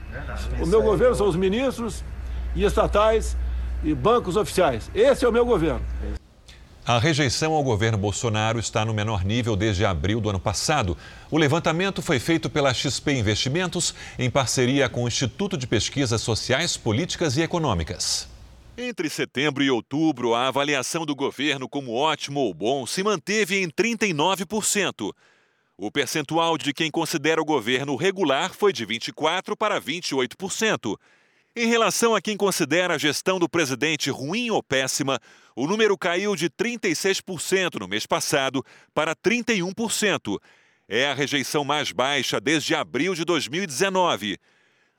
O 0.62 0.68
meu 0.68 0.84
governo 0.84 1.16
são 1.16 1.28
os 1.28 1.36
ministros 1.36 2.06
e 2.56 2.64
estatais 2.64 3.36
e 3.84 3.92
bancos 3.92 4.38
oficiais. 4.38 4.92
Esse 4.94 5.26
é 5.26 5.28
o 5.28 5.32
meu 5.32 5.48
governo. 5.48 5.82
A 6.90 6.98
rejeição 6.98 7.54
ao 7.54 7.64
governo 7.64 8.00
Bolsonaro 8.00 8.58
está 8.58 8.84
no 8.84 8.96
menor 8.96 9.24
nível 9.24 9.56
desde 9.56 9.86
abril 9.86 10.20
do 10.20 10.28
ano 10.28 10.40
passado. 10.40 10.98
O 11.30 11.38
levantamento 11.38 12.02
foi 12.02 12.18
feito 12.18 12.50
pela 12.50 12.74
XP 12.74 13.12
Investimentos 13.12 13.94
em 14.18 14.28
parceria 14.28 14.90
com 14.90 15.04
o 15.04 15.08
Instituto 15.08 15.56
de 15.56 15.68
Pesquisas 15.68 16.20
Sociais, 16.20 16.78
Políticas 16.78 17.38
e 17.38 17.44
Econômicas. 17.44 18.28
Entre 18.76 19.08
setembro 19.08 19.64
e 19.64 19.70
outubro, 19.70 20.34
a 20.34 20.48
avaliação 20.48 21.06
do 21.06 21.16
governo 21.16 21.70
como 21.70 21.94
ótimo 21.94 22.40
ou 22.40 22.56
bom 22.56 22.88
se 22.88 23.04
manteve 23.04 23.62
em 23.62 23.70
39%. 23.70 25.14
O 25.78 25.92
percentual 25.92 26.58
de 26.58 26.74
quem 26.74 26.90
considera 26.90 27.40
o 27.40 27.46
governo 27.46 27.96
regular 27.96 28.52
foi 28.52 28.74
de 28.74 28.88
24% 28.88 29.56
para 29.56 29.80
28%. 29.80 30.98
Em 31.56 31.68
relação 31.68 32.16
a 32.16 32.22
quem 32.22 32.38
considera 32.38 32.94
a 32.94 32.98
gestão 32.98 33.40
do 33.40 33.50
presidente 33.50 34.10
ruim 34.10 34.52
ou 34.52 34.62
péssima, 34.62 35.20
o 35.56 35.66
número 35.66 35.98
caiu 35.98 36.36
de 36.36 36.50
36% 36.50 37.80
no 37.80 37.88
mês 37.88 38.06
passado 38.06 38.64
para 38.94 39.16
31%. 39.16 40.38
É 40.88 41.10
a 41.10 41.14
rejeição 41.14 41.64
mais 41.64 41.92
baixa 41.92 42.40
desde 42.40 42.76
abril 42.76 43.16
de 43.16 43.26
2019. 43.26 44.38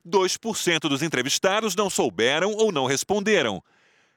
2% 0.06 0.80
dos 0.88 1.02
entrevistados 1.02 1.76
não 1.76 1.88
souberam 1.88 2.52
ou 2.52 2.72
não 2.72 2.86
responderam. 2.86 3.62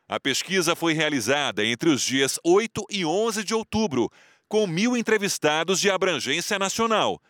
A 0.08 0.20
pesquisa 0.20 0.76
foi 0.76 0.94
realizada 0.94 1.66
entre 1.66 1.90
os 1.90 2.02
dias 2.02 2.40
8 2.44 2.86
e 2.90 3.06
11 3.06 3.44
de 3.44 3.54
outubro, 3.54 4.12
com 4.48 4.68
mil 4.68 4.98
entrevistados 4.98 5.80
de 5.80 5.90
abrangência 5.90 6.60
nacional. 6.60 7.22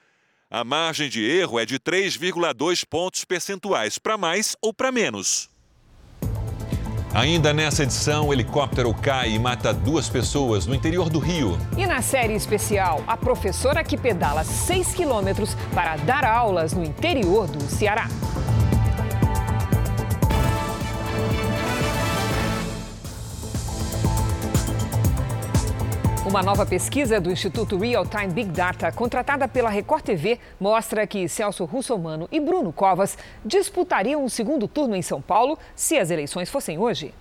A 0.53 0.63
margem 0.63 1.09
de 1.09 1.27
erro 1.27 1.57
é 1.57 1.65
de 1.65 1.79
3,2 1.79 2.85
pontos 2.87 3.25
percentuais, 3.25 3.97
para 3.97 4.19
mais 4.19 4.55
ou 4.61 4.71
para 4.71 4.91
menos. 4.91 5.49
Ainda 7.11 7.51
nessa 7.51 7.81
edição, 7.81 8.27
o 8.27 8.33
helicóptero 8.33 8.93
cai 8.93 9.31
e 9.31 9.39
mata 9.39 9.73
duas 9.73 10.07
pessoas 10.09 10.67
no 10.67 10.75
interior 10.75 11.09
do 11.09 11.17
Rio. 11.17 11.57
E 11.75 11.87
na 11.87 12.03
série 12.03 12.35
especial, 12.35 13.03
a 13.07 13.17
professora 13.17 13.83
que 13.83 13.97
pedala 13.97 14.43
6 14.43 14.93
quilômetros 14.93 15.55
para 15.73 15.95
dar 15.95 16.23
aulas 16.23 16.71
no 16.71 16.83
interior 16.83 17.47
do 17.47 17.63
Ceará. 17.63 18.07
Uma 26.33 26.41
nova 26.41 26.65
pesquisa 26.65 27.21
do 27.21 27.29
Instituto 27.29 27.77
Real 27.77 28.07
Time 28.07 28.33
Big 28.33 28.49
Data, 28.49 28.91
contratada 28.91 29.47
pela 29.47 29.69
Record 29.69 30.03
TV, 30.03 30.39
mostra 30.59 31.05
que 31.05 31.29
Celso 31.29 31.63
Russomano 31.63 32.27
e 32.31 32.39
Bruno 32.39 32.73
Covas 32.73 33.15
disputariam 33.45 34.25
o 34.25 34.29
segundo 34.31 34.67
turno 34.67 34.95
em 34.95 35.03
São 35.03 35.21
Paulo 35.21 35.59
se 35.75 35.95
as 35.95 36.09
eleições 36.09 36.49
fossem 36.49 36.79
hoje. 36.79 37.13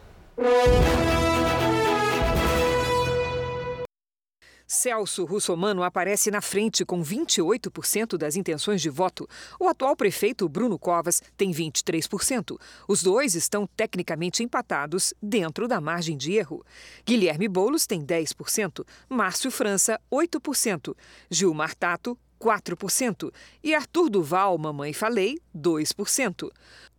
Celso 4.72 5.26
Russomano 5.26 5.82
aparece 5.82 6.30
na 6.30 6.40
frente 6.40 6.82
com 6.82 7.02
28% 7.02 8.16
das 8.16 8.36
intenções 8.36 8.80
de 8.80 8.88
voto. 8.88 9.28
O 9.60 9.68
atual 9.68 9.94
prefeito 9.94 10.48
Bruno 10.48 10.78
Covas 10.78 11.20
tem 11.36 11.50
23%. 11.50 12.58
Os 12.88 13.02
dois 13.02 13.34
estão 13.34 13.66
tecnicamente 13.76 14.42
empatados 14.42 15.12
dentro 15.22 15.68
da 15.68 15.78
margem 15.78 16.16
de 16.16 16.32
erro. 16.32 16.64
Guilherme 17.04 17.48
Boulos 17.48 17.86
tem 17.86 18.02
10%, 18.02 18.82
Márcio 19.10 19.50
França 19.50 20.00
8%, 20.10 20.96
Gilmar 21.30 21.74
Tato 21.74 22.18
4% 22.40 23.30
e 23.62 23.74
Arthur 23.74 24.08
Duval, 24.08 24.56
mamãe 24.56 24.94
falei, 24.94 25.38
2%. 25.54 26.50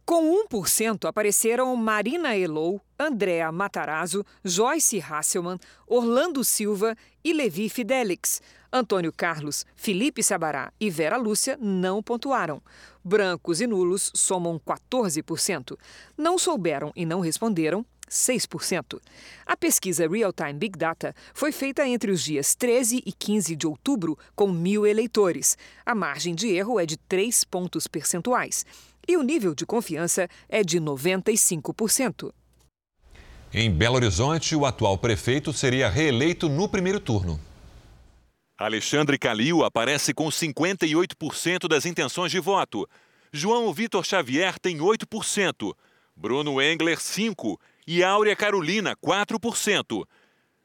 Com 0.06 0.46
1% 0.50 1.08
apareceram 1.08 1.74
Marina 1.78 2.36
Elou, 2.36 2.82
Andréa 3.00 3.50
Matarazzo, 3.54 4.26
Joyce 4.44 5.00
Hasselman, 5.00 5.58
Orlando 5.88 6.44
Silva 6.44 6.94
e 7.24 7.32
Levi 7.32 7.70
Fidelix. 7.70 8.42
Antônio 8.72 9.14
Carlos, 9.14 9.66
Felipe 9.78 10.22
Sabará 10.22 10.74
e 10.78 10.90
Vera 10.90 11.16
Lúcia 11.16 11.58
não 11.62 12.04
pontuaram. 12.04 12.62
Brancos 13.02 13.62
e 13.62 13.68
nulos 13.68 14.12
somam 14.14 14.60
14%. 14.60 15.78
Não 16.18 16.38
souberam 16.38 16.92
e 16.98 17.06
não 17.06 17.22
responderam 17.22 17.86
6%. 18.10 19.00
A 19.46 19.56
pesquisa 19.56 20.06
Real 20.06 20.34
Time 20.34 20.54
Big 20.54 20.78
Data 20.78 21.16
foi 21.34 21.54
feita 21.54 21.88
entre 21.88 22.12
os 22.12 22.22
dias 22.22 22.56
13 22.56 23.04
e 23.06 23.14
15 23.14 23.56
de 23.56 23.66
outubro, 23.66 24.18
com 24.36 24.52
mil 24.52 24.86
eleitores. 24.86 25.58
A 25.86 25.96
margem 25.96 26.36
de 26.36 26.50
erro 26.50 26.78
é 26.78 26.86
de 26.86 26.98
3 26.98 27.46
pontos 27.46 27.88
percentuais 27.88 28.66
e 29.08 29.18
o 29.18 29.22
nível 29.24 29.54
de 29.54 29.66
confiança 29.66 30.28
é 30.48 30.64
de 30.64 30.80
95%. 30.80 32.32
Em 33.54 33.70
Belo 33.70 33.96
Horizonte, 33.96 34.56
o 34.56 34.66
atual 34.66 34.98
prefeito 34.98 35.54
seria 35.54 35.90
reeleito 35.90 36.50
no 36.50 36.68
primeiro 36.68 37.00
turno. 37.00 37.40
Alexandre 38.58 39.18
Calil 39.18 39.64
aparece 39.64 40.14
com 40.14 40.28
58% 40.28 41.68
das 41.68 41.86
intenções 41.86 42.32
de 42.32 42.40
voto. 42.40 42.88
João 43.32 43.74
Vitor 43.74 44.06
Xavier 44.06 44.58
tem 44.60 44.78
8%. 44.78 45.76
Bruno 46.16 46.62
Engler, 46.62 46.98
5%. 46.98 47.58
E 47.86 48.04
Áurea 48.04 48.36
Carolina, 48.36 48.96
4%. 48.96 50.06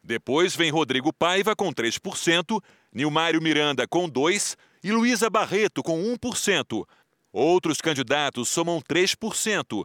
Depois 0.03 0.55
vem 0.55 0.70
Rodrigo 0.70 1.12
Paiva, 1.12 1.57
com 1.57 1.72
3%. 1.72 2.62
Nilmário 2.92 3.42
Miranda, 3.42 3.87
com 3.87 4.09
2%. 4.09 4.57
E 4.83 4.92
Luísa 4.92 5.29
Barreto, 5.29 5.83
com 5.83 6.01
1%. 6.14 6.87
Outros 7.33 7.81
candidatos 7.81 8.49
somam 8.49 8.81
3%. 8.81 9.85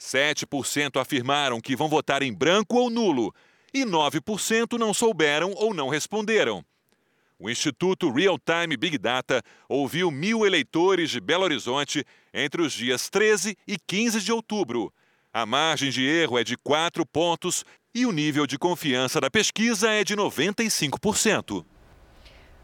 7% 0.00 1.00
afirmaram 1.00 1.60
que 1.60 1.76
vão 1.76 1.88
votar 1.88 2.22
em 2.22 2.32
branco 2.32 2.76
ou 2.76 2.88
nulo 2.88 3.34
e 3.72 3.84
9% 3.84 4.78
não 4.78 4.94
souberam 4.94 5.52
ou 5.56 5.74
não 5.74 5.88
responderam. 5.88 6.64
O 7.38 7.48
Instituto 7.48 8.10
Real 8.10 8.38
Time 8.38 8.76
Big 8.76 8.98
Data 8.98 9.42
ouviu 9.68 10.10
mil 10.10 10.44
eleitores 10.44 11.10
de 11.10 11.20
Belo 11.20 11.44
Horizonte 11.44 12.04
entre 12.34 12.60
os 12.60 12.72
dias 12.72 13.08
13 13.08 13.56
e 13.66 13.78
15 13.78 14.20
de 14.20 14.32
outubro. 14.32 14.92
A 15.32 15.46
margem 15.46 15.90
de 15.90 16.04
erro 16.04 16.38
é 16.38 16.44
de 16.44 16.56
4 16.56 17.06
pontos 17.06 17.64
e 17.94 18.04
o 18.04 18.12
nível 18.12 18.46
de 18.46 18.58
confiança 18.58 19.20
da 19.20 19.30
pesquisa 19.30 19.90
é 19.90 20.04
de 20.04 20.14
95%. 20.14 21.64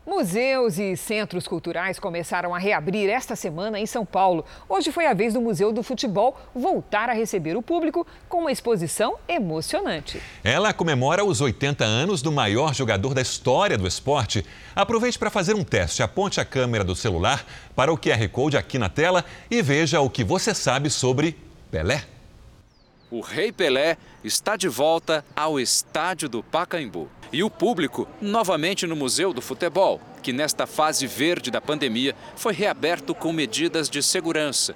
Museus 0.07 0.79
e 0.79 0.97
centros 0.97 1.49
culturais 1.49 1.99
começaram 1.99 2.55
a 2.55 2.59
reabrir 2.59 3.11
esta 3.11 3.35
semana 3.35 3.81
em 3.81 3.87
São 3.87 4.07
Paulo. 4.07 4.45
Hoje 4.69 4.93
foi 4.93 5.05
a 5.05 5.13
vez 5.13 5.35
do 5.35 5.41
Museu 5.41 5.73
do 5.73 5.83
Futebol 5.83 6.39
voltar 6.55 7.11
a 7.11 7.13
receber 7.13 7.57
o 7.57 7.63
público 7.63 8.07
com 8.29 8.39
uma 8.39 8.53
exposição 8.53 9.17
emocionante. 9.27 10.23
Ela 10.45 10.73
comemora 10.73 11.25
os 11.25 11.41
80 11.41 11.85
anos 11.85 12.23
do 12.23 12.31
maior 12.31 12.73
jogador 12.73 13.15
da 13.15 13.21
história 13.21 13.77
do 13.77 13.85
esporte. 13.85 14.47
Aproveite 14.77 15.19
para 15.19 15.29
fazer 15.29 15.57
um 15.57 15.65
teste. 15.65 16.05
Aponte 16.05 16.41
a 16.41 16.45
câmera 16.45 16.85
do 16.85 16.95
celular 16.95 17.45
para 17.75 17.93
o 17.93 17.99
QR 17.99 18.29
Code 18.31 18.57
aqui 18.57 18.79
na 18.79 18.89
tela 18.89 19.25
e 19.51 19.61
veja 19.61 20.01
o 20.01 20.09
que 20.09 20.23
você 20.23 20.55
sabe 20.55 20.89
sobre 20.89 21.37
Pelé. 21.69 22.16
O 23.09 23.21
Rei 23.21 23.53
Pelé 23.53 23.97
está 24.25 24.57
de 24.57 24.67
volta 24.67 25.25
ao 25.35 25.61
estádio 25.61 26.29
do 26.29 26.43
Pacaembu. 26.43 27.09
E 27.33 27.45
o 27.45 27.51
público 27.51 28.09
novamente 28.21 28.85
no 28.85 28.97
Museu 28.97 29.33
do 29.33 29.41
Futebol, 29.41 30.01
que 30.23 30.33
nesta 30.33 30.67
fase 30.67 31.07
verde 31.07 31.51
da 31.51 31.61
pandemia 31.61 32.17
foi 32.35 32.53
reaberto 32.53 33.15
com 33.15 33.33
medidas 33.33 33.89
de 33.89 34.03
segurança. 34.03 34.75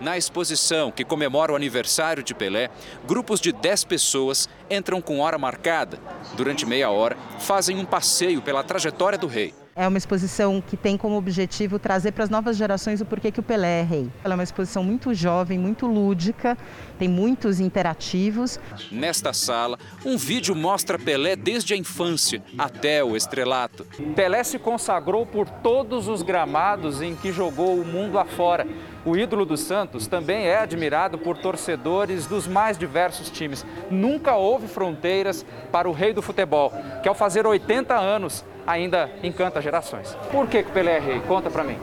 Na 0.00 0.16
exposição, 0.16 0.90
que 0.90 1.04
comemora 1.04 1.52
o 1.52 1.56
aniversário 1.56 2.22
de 2.22 2.34
Pelé, 2.34 2.70
grupos 3.06 3.38
de 3.38 3.52
10 3.52 3.84
pessoas 3.84 4.48
entram 4.70 5.02
com 5.02 5.20
hora 5.20 5.36
marcada. 5.36 6.00
Durante 6.34 6.64
meia 6.64 6.90
hora, 6.90 7.16
fazem 7.38 7.78
um 7.78 7.84
passeio 7.84 8.40
pela 8.40 8.64
trajetória 8.64 9.18
do 9.18 9.26
rei. 9.26 9.54
É 9.74 9.88
uma 9.88 9.96
exposição 9.96 10.60
que 10.60 10.76
tem 10.76 10.98
como 10.98 11.16
objetivo 11.16 11.78
trazer 11.78 12.12
para 12.12 12.24
as 12.24 12.28
novas 12.28 12.58
gerações 12.58 13.00
o 13.00 13.06
porquê 13.06 13.32
que 13.32 13.40
o 13.40 13.42
Pelé 13.42 13.80
é 13.80 13.82
rei. 13.82 14.10
Ela 14.22 14.34
é 14.34 14.36
uma 14.36 14.42
exposição 14.42 14.84
muito 14.84 15.14
jovem, 15.14 15.58
muito 15.58 15.86
lúdica, 15.86 16.58
tem 16.98 17.08
muitos 17.08 17.58
interativos. 17.58 18.60
Nesta 18.90 19.32
sala, 19.32 19.78
um 20.04 20.18
vídeo 20.18 20.54
mostra 20.54 20.98
Pelé 20.98 21.36
desde 21.36 21.72
a 21.72 21.76
infância 21.76 22.42
até 22.58 23.02
o 23.02 23.16
estrelato. 23.16 23.86
Pelé 24.14 24.44
se 24.44 24.58
consagrou 24.58 25.24
por 25.24 25.48
todos 25.48 26.06
os 26.06 26.20
gramados 26.20 27.00
em 27.00 27.16
que 27.16 27.32
jogou 27.32 27.80
o 27.80 27.84
mundo 27.84 28.18
afora. 28.18 28.66
O 29.06 29.16
ídolo 29.16 29.46
do 29.46 29.56
Santos 29.56 30.06
também 30.06 30.46
é 30.46 30.58
admirado 30.58 31.16
por 31.16 31.38
torcedores 31.38 32.26
dos 32.26 32.46
mais 32.46 32.76
diversos 32.76 33.30
times. 33.30 33.64
Nunca 33.90 34.36
houve 34.36 34.68
fronteiras 34.68 35.46
para 35.72 35.88
o 35.88 35.92
rei 35.92 36.12
do 36.12 36.20
futebol, 36.20 36.70
que 37.02 37.08
ao 37.08 37.14
fazer 37.14 37.46
80 37.46 37.98
anos 37.98 38.44
ainda 38.66 39.10
encanta 39.22 39.60
gerações. 39.60 40.16
Por 40.30 40.48
que, 40.48 40.62
que 40.62 40.70
o 40.70 40.72
Pelé 40.72 40.96
é 40.96 40.98
rei? 40.98 41.20
Conta 41.20 41.50
pra 41.50 41.64
mim. 41.64 41.78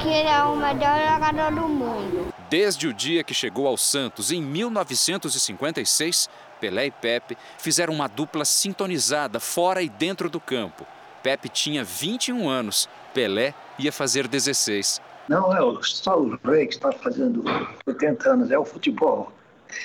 Que 0.00 0.08
ele 0.08 0.28
é 0.28 0.42
o 0.42 0.56
melhor 0.56 1.00
jogador 1.12 1.52
do 1.52 1.68
mundo. 1.68 2.28
Desde 2.48 2.86
o 2.86 2.94
dia 2.94 3.22
que 3.22 3.34
chegou 3.34 3.66
ao 3.66 3.76
Santos 3.76 4.32
em 4.32 4.40
1956, 4.40 6.30
Pelé 6.60 6.86
e 6.86 6.90
Pepe 6.90 7.36
fizeram 7.58 7.92
uma 7.92 8.08
dupla 8.08 8.44
sintonizada 8.44 9.38
fora 9.38 9.82
e 9.82 9.88
dentro 9.88 10.30
do 10.30 10.40
campo. 10.40 10.86
Pepe 11.22 11.48
tinha 11.48 11.84
21 11.84 12.48
anos, 12.48 12.88
Pelé 13.12 13.52
ia 13.78 13.92
fazer 13.92 14.26
16. 14.26 15.00
Não 15.28 15.54
é 15.54 15.82
só 15.82 16.18
o 16.18 16.38
rei 16.42 16.66
que 16.66 16.74
está 16.74 16.90
fazendo 16.90 17.44
80 17.86 18.30
anos, 18.30 18.50
é 18.50 18.58
o 18.58 18.64
futebol. 18.64 19.30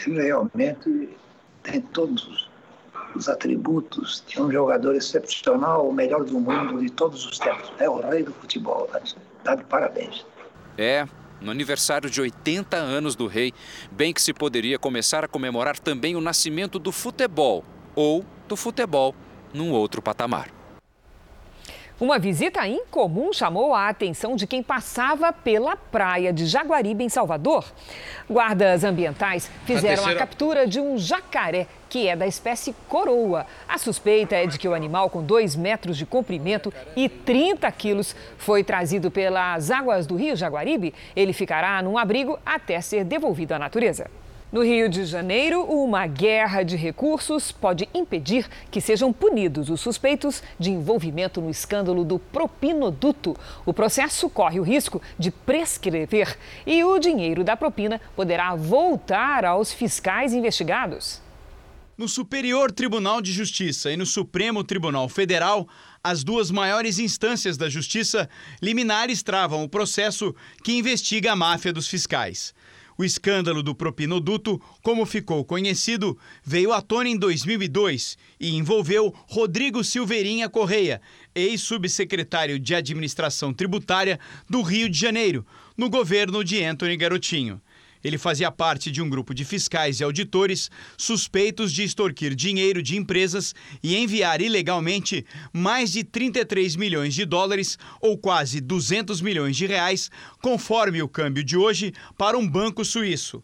Ele 0.08 0.23
realmente 0.23 1.10
tem 1.63 1.82
todos 1.82 2.49
os 3.15 3.30
atributos 3.30 4.23
de 4.28 4.41
um 4.41 4.52
jogador 4.52 4.95
excepcional, 4.95 5.88
o 5.88 5.93
melhor 5.93 6.23
do 6.23 6.39
mundo 6.39 6.82
de 6.82 6.89
todos 6.89 7.26
os 7.26 7.38
tempos. 7.38 7.71
É 7.80 7.89
o 7.89 7.99
rei 7.99 8.23
do 8.23 8.34
futebol. 8.34 8.89
Tá 9.43 9.56
de 9.56 9.63
parabéns. 9.65 10.26
É, 10.78 11.08
no 11.41 11.52
aniversário 11.52 12.10
de 12.10 12.21
80 12.21 12.78
anos 12.78 13.15
do 13.15 13.28
rei, 13.28 13.54
bem 13.91 14.13
que 14.13 14.21
se 14.21 14.34
poderia 14.34 14.80
começar 14.80 15.23
a 15.23 15.28
comemorar 15.28 15.78
também 15.78 16.15
o 16.15 16.21
nascimento 16.21 16.80
do 16.80 16.91
futebol, 16.91 17.63
ou 17.95 18.26
do 18.47 18.56
futebol 18.56 19.13
num 19.54 19.71
outro 19.71 20.02
patamar. 20.02 20.49
Uma 21.99 22.17
visita 22.17 22.67
incomum 22.67 23.32
chamou 23.32 23.73
a 23.73 23.88
atenção 23.88 24.36
de 24.36 24.47
quem 24.47 24.63
passava 24.63 25.32
pela 25.32 25.76
praia 25.76 26.34
de 26.34 26.45
Jaguaribe, 26.45 27.04
em 27.04 27.10
Salvador. 27.10 27.65
Guardas 28.30 28.84
ambientais 28.84 29.49
fizeram 29.65 30.04
a, 30.04 30.08
terceira... 30.08 30.12
a 30.12 30.28
captura 30.28 30.67
de 30.67 30.80
um 30.80 30.97
jacaré 30.97 31.67
que 31.93 32.08
é 32.08 32.15
da 32.15 32.25
espécie 32.25 32.73
coroa. 32.89 33.45
A 33.69 33.77
suspeita 33.77 34.36
é 34.36 34.47
de 34.47 34.58
que 34.58 34.67
o 34.67 34.73
animal, 34.73 35.12
com 35.12 35.21
2 35.21 35.56
metros 35.56 35.95
de 35.95 36.08
comprimento 36.08 36.73
e 36.95 37.08
30 37.08 37.71
quilos, 37.71 38.15
foi 38.36 38.63
trazido 38.63 39.12
pelas 39.12 39.69
águas 39.69 40.08
do 40.08 40.15
rio 40.15 40.36
Jaguaribe. 40.36 40.91
Ele 41.15 41.32
ficará 41.34 41.79
num 41.84 41.95
abrigo 41.95 42.39
até 42.43 42.82
ser 42.82 43.03
devolvido 43.03 43.53
à 43.53 43.60
natureza. 43.60 44.10
No 44.51 44.63
Rio 44.63 44.89
de 44.89 45.06
Janeiro, 45.06 45.63
uma 45.65 46.08
guerra 46.08 46.63
de 46.63 46.75
recursos 46.75 47.51
pode 47.51 47.88
impedir 47.93 48.47
que 48.71 48.82
sejam 48.82 49.13
punidos 49.13 49.69
os 49.69 49.79
suspeitos 49.79 50.41
de 50.58 50.71
envolvimento 50.71 51.39
no 51.41 51.49
escândalo 51.51 52.03
do 52.03 52.17
propinoduto. 52.17 53.38
O 53.67 53.73
processo 53.73 54.27
corre 54.32 54.60
o 54.60 54.63
risco 54.63 54.99
de 55.19 55.29
prescrever 55.29 56.39
e 56.65 56.84
o 56.84 56.97
dinheiro 56.97 57.43
da 57.43 57.56
propina 57.56 58.01
poderá 58.15 58.56
voltar 58.56 59.45
aos 59.45 59.71
fiscais 59.71 60.34
investigados. 60.34 61.22
No 61.95 62.08
Superior 62.08 62.71
Tribunal 62.71 63.21
de 63.21 63.32
Justiça 63.32 63.91
e 63.91 63.97
no 63.97 64.06
Supremo 64.06 64.63
Tribunal 64.63 65.08
Federal, 65.08 65.67
as 66.03 66.23
duas 66.23 66.49
maiores 66.49 66.97
instâncias 66.97 67.56
da 67.56 67.69
Justiça, 67.69 68.27
liminares 68.60 69.21
travam 69.21 69.63
o 69.63 69.69
processo 69.69 70.34
que 70.63 70.73
investiga 70.73 71.34
a 71.34 71.36
máfia 71.36 71.71
dos 71.71 71.88
fiscais. 71.88 72.51
O 72.97 73.03
escândalo 73.03 73.62
do 73.62 73.75
propinoduto, 73.75 74.60
como 74.82 75.06
ficou 75.06 75.45
conhecido, 75.45 76.17
veio 76.43 76.73
à 76.73 76.82
tona 76.82 77.10
em 77.10 77.17
2002 77.17 78.17
e 78.39 78.56
envolveu 78.56 79.13
Rodrigo 79.27 79.84
Silveirinha 79.84 80.49
Correia, 80.49 80.99
ex-subsecretário 81.36 82.58
de 82.58 82.73
Administração 82.73 83.53
Tributária 83.53 84.19
do 84.49 84.63
Rio 84.63 84.89
de 84.89 84.97
Janeiro, 84.97 85.45
no 85.77 85.91
governo 85.91 86.43
de 86.43 86.63
Antony 86.63 86.97
Garotinho. 86.97 87.62
Ele 88.03 88.17
fazia 88.17 88.51
parte 88.51 88.91
de 88.91 89.01
um 89.01 89.09
grupo 89.09 89.33
de 89.33 89.45
fiscais 89.45 89.99
e 89.99 90.03
auditores 90.03 90.69
suspeitos 90.97 91.71
de 91.71 91.83
extorquir 91.83 92.35
dinheiro 92.35 92.83
de 92.83 92.97
empresas 92.97 93.55
e 93.81 93.95
enviar 93.95 94.41
ilegalmente 94.41 95.25
mais 95.53 95.91
de 95.91 96.03
33 96.03 96.75
milhões 96.75 97.13
de 97.13 97.23
dólares 97.23 97.77
ou 98.01 98.17
quase 98.17 98.59
200 98.59 99.21
milhões 99.21 99.55
de 99.55 99.65
reais, 99.65 100.11
conforme 100.41 101.01
o 101.01 101.07
câmbio 101.07 101.43
de 101.43 101.55
hoje, 101.55 101.93
para 102.17 102.37
um 102.37 102.47
banco 102.47 102.83
suíço. 102.83 103.41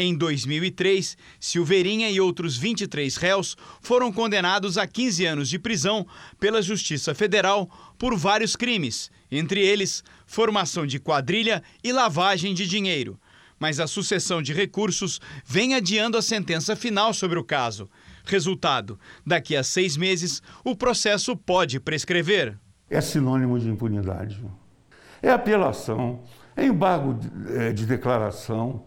Em 0.00 0.16
2003, 0.16 1.16
Silveirinha 1.40 2.08
e 2.08 2.20
outros 2.20 2.56
23 2.56 3.16
réus 3.16 3.56
foram 3.82 4.12
condenados 4.12 4.78
a 4.78 4.86
15 4.86 5.26
anos 5.26 5.48
de 5.48 5.58
prisão 5.58 6.06
pela 6.38 6.62
Justiça 6.62 7.16
Federal 7.16 7.68
por 7.98 8.16
vários 8.16 8.54
crimes, 8.54 9.10
entre 9.30 9.60
eles 9.60 10.04
formação 10.24 10.86
de 10.86 11.00
quadrilha 11.00 11.62
e 11.82 11.92
lavagem 11.92 12.54
de 12.54 12.66
dinheiro 12.66 13.18
mas 13.58 13.80
a 13.80 13.86
sucessão 13.86 14.40
de 14.40 14.52
recursos 14.52 15.20
vem 15.44 15.74
adiando 15.74 16.16
a 16.16 16.22
sentença 16.22 16.76
final 16.76 17.12
sobre 17.12 17.38
o 17.38 17.44
caso. 17.44 17.88
Resultado: 18.24 18.98
daqui 19.26 19.56
a 19.56 19.62
seis 19.62 19.96
meses, 19.96 20.42
o 20.64 20.76
processo 20.76 21.36
pode 21.36 21.80
prescrever. 21.80 22.58
É 22.90 23.00
sinônimo 23.00 23.58
de 23.58 23.68
impunidade. 23.68 24.42
É 25.22 25.30
apelação, 25.30 26.22
é 26.56 26.64
embargo 26.64 27.14
de, 27.14 27.56
é, 27.56 27.72
de 27.72 27.84
declaração, 27.86 28.84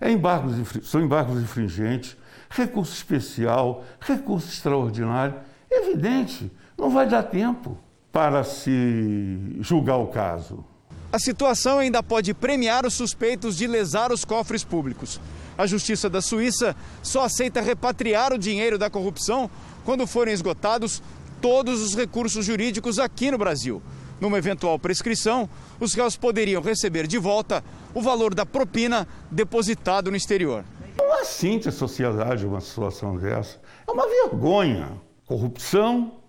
é 0.00 0.10
embargos, 0.10 0.54
são 0.88 1.00
embargos 1.00 1.42
infringentes, 1.42 2.16
recurso 2.50 2.92
especial, 2.92 3.84
recurso 4.00 4.48
extraordinário. 4.48 5.34
Evidente, 5.70 6.50
não 6.76 6.90
vai 6.90 7.08
dar 7.08 7.22
tempo 7.22 7.78
para 8.10 8.44
se 8.44 9.56
julgar 9.60 9.96
o 9.96 10.08
caso. 10.08 10.64
A 11.12 11.18
situação 11.18 11.78
ainda 11.78 12.02
pode 12.02 12.32
premiar 12.32 12.86
os 12.86 12.94
suspeitos 12.94 13.54
de 13.54 13.66
lesar 13.66 14.10
os 14.10 14.24
cofres 14.24 14.64
públicos. 14.64 15.20
A 15.58 15.66
Justiça 15.66 16.08
da 16.08 16.22
Suíça 16.22 16.74
só 17.02 17.24
aceita 17.24 17.60
repatriar 17.60 18.32
o 18.32 18.38
dinheiro 18.38 18.78
da 18.78 18.88
corrupção 18.88 19.50
quando 19.84 20.06
forem 20.06 20.32
esgotados 20.32 21.02
todos 21.38 21.82
os 21.82 21.94
recursos 21.94 22.46
jurídicos 22.46 22.98
aqui 22.98 23.30
no 23.30 23.36
Brasil. 23.36 23.82
Numa 24.18 24.38
eventual 24.38 24.78
prescrição, 24.78 25.50
os 25.78 25.92
réus 25.92 26.16
poderiam 26.16 26.62
receber 26.62 27.06
de 27.06 27.18
volta 27.18 27.62
o 27.92 28.00
valor 28.00 28.34
da 28.34 28.46
propina 28.46 29.06
depositado 29.30 30.10
no 30.10 30.16
exterior. 30.16 30.64
Não 30.96 31.60
que 31.60 31.68
a 31.68 31.72
sociedade 31.72 32.46
uma 32.46 32.60
situação 32.62 33.18
dessa. 33.18 33.60
É 33.86 33.90
uma 33.90 34.08
vergonha. 34.08 34.92
Corrupção, 35.26 36.20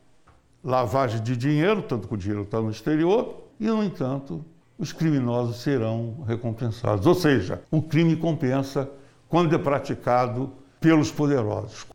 lavagem 0.62 1.24
de 1.24 1.38
dinheiro, 1.38 1.84
tanto 1.84 2.06
que 2.06 2.13
o 2.15 2.17
dinheiro 2.17 2.43
está 2.43 2.60
no 2.60 2.69
exterior, 2.69 3.43
e, 3.60 3.67
no 3.67 3.82
entanto, 3.82 4.43
os 4.84 4.91
criminosos 4.91 5.62
serão 5.62 6.24
recompensados. 6.28 7.06
Ou 7.06 7.15
seja, 7.15 7.62
o 7.72 7.82
crime 7.82 8.17
compensa 8.17 8.89
quando 9.30 9.56
é 9.56 9.58
praticado 9.58 10.52
pelos 10.80 11.10
poderosos. 11.10 11.86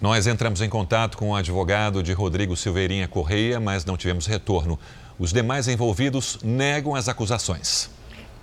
Nós 0.00 0.26
entramos 0.26 0.60
em 0.60 0.68
contato 0.68 1.16
com 1.16 1.30
o 1.30 1.36
advogado 1.36 2.02
de 2.02 2.12
Rodrigo 2.12 2.56
Silveirinha 2.56 3.06
Correia, 3.06 3.60
mas 3.60 3.84
não 3.84 3.96
tivemos 3.96 4.26
retorno. 4.26 4.78
Os 5.18 5.32
demais 5.32 5.68
envolvidos 5.68 6.38
negam 6.42 6.96
as 6.96 7.08
acusações. 7.08 7.90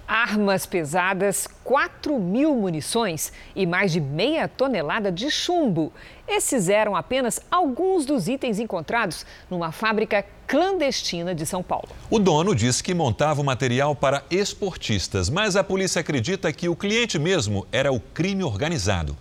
Armas 0.07 0.67
pesadas, 0.67 1.47
4 1.63 2.19
mil 2.19 2.55
munições 2.55 3.33
e 3.55 3.65
mais 3.65 3.91
de 3.91 3.99
meia 3.99 4.47
tonelada 4.47 5.11
de 5.11 5.31
chumbo. 5.31 5.91
Esses 6.27 6.69
eram 6.69 6.95
apenas 6.95 7.41
alguns 7.49 8.05
dos 8.05 8.27
itens 8.27 8.59
encontrados 8.59 9.25
numa 9.49 9.71
fábrica 9.71 10.23
clandestina 10.45 11.33
de 11.33 11.45
São 11.45 11.63
Paulo. 11.63 11.89
O 12.09 12.19
dono 12.19 12.53
disse 12.53 12.83
que 12.83 12.93
montava 12.93 13.41
o 13.41 13.43
material 13.43 13.95
para 13.95 14.23
esportistas, 14.29 15.27
mas 15.27 15.55
a 15.55 15.63
polícia 15.63 16.01
acredita 16.01 16.53
que 16.53 16.69
o 16.69 16.75
cliente 16.75 17.17
mesmo 17.17 17.65
era 17.71 17.91
o 17.91 17.99
crime 17.99 18.43
organizado. 18.43 19.17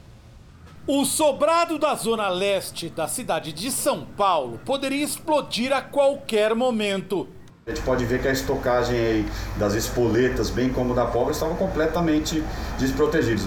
O 0.87 1.07
sobrado 1.07 1.79
da 1.79 1.95
zona 1.95 2.29
leste 2.29 2.91
da 2.91 3.09
cidade 3.09 3.55
de 3.55 3.71
São 3.71 4.05
Paulo 4.05 4.61
poderia 4.67 5.03
explodir 5.03 5.73
a 5.73 5.81
qualquer 5.81 6.55
momento. 6.55 7.27
A 7.67 7.71
gente 7.71 7.83
pode 7.83 8.05
ver 8.05 8.21
que 8.21 8.29
a 8.29 8.33
estocagem 8.33 9.25
das 9.57 9.73
espoletas, 9.73 10.51
bem 10.51 10.69
como 10.69 10.95
da 10.95 11.07
pólvora, 11.07 11.33
estavam 11.33 11.57
completamente 11.57 12.45
desprotegidos. 12.79 13.47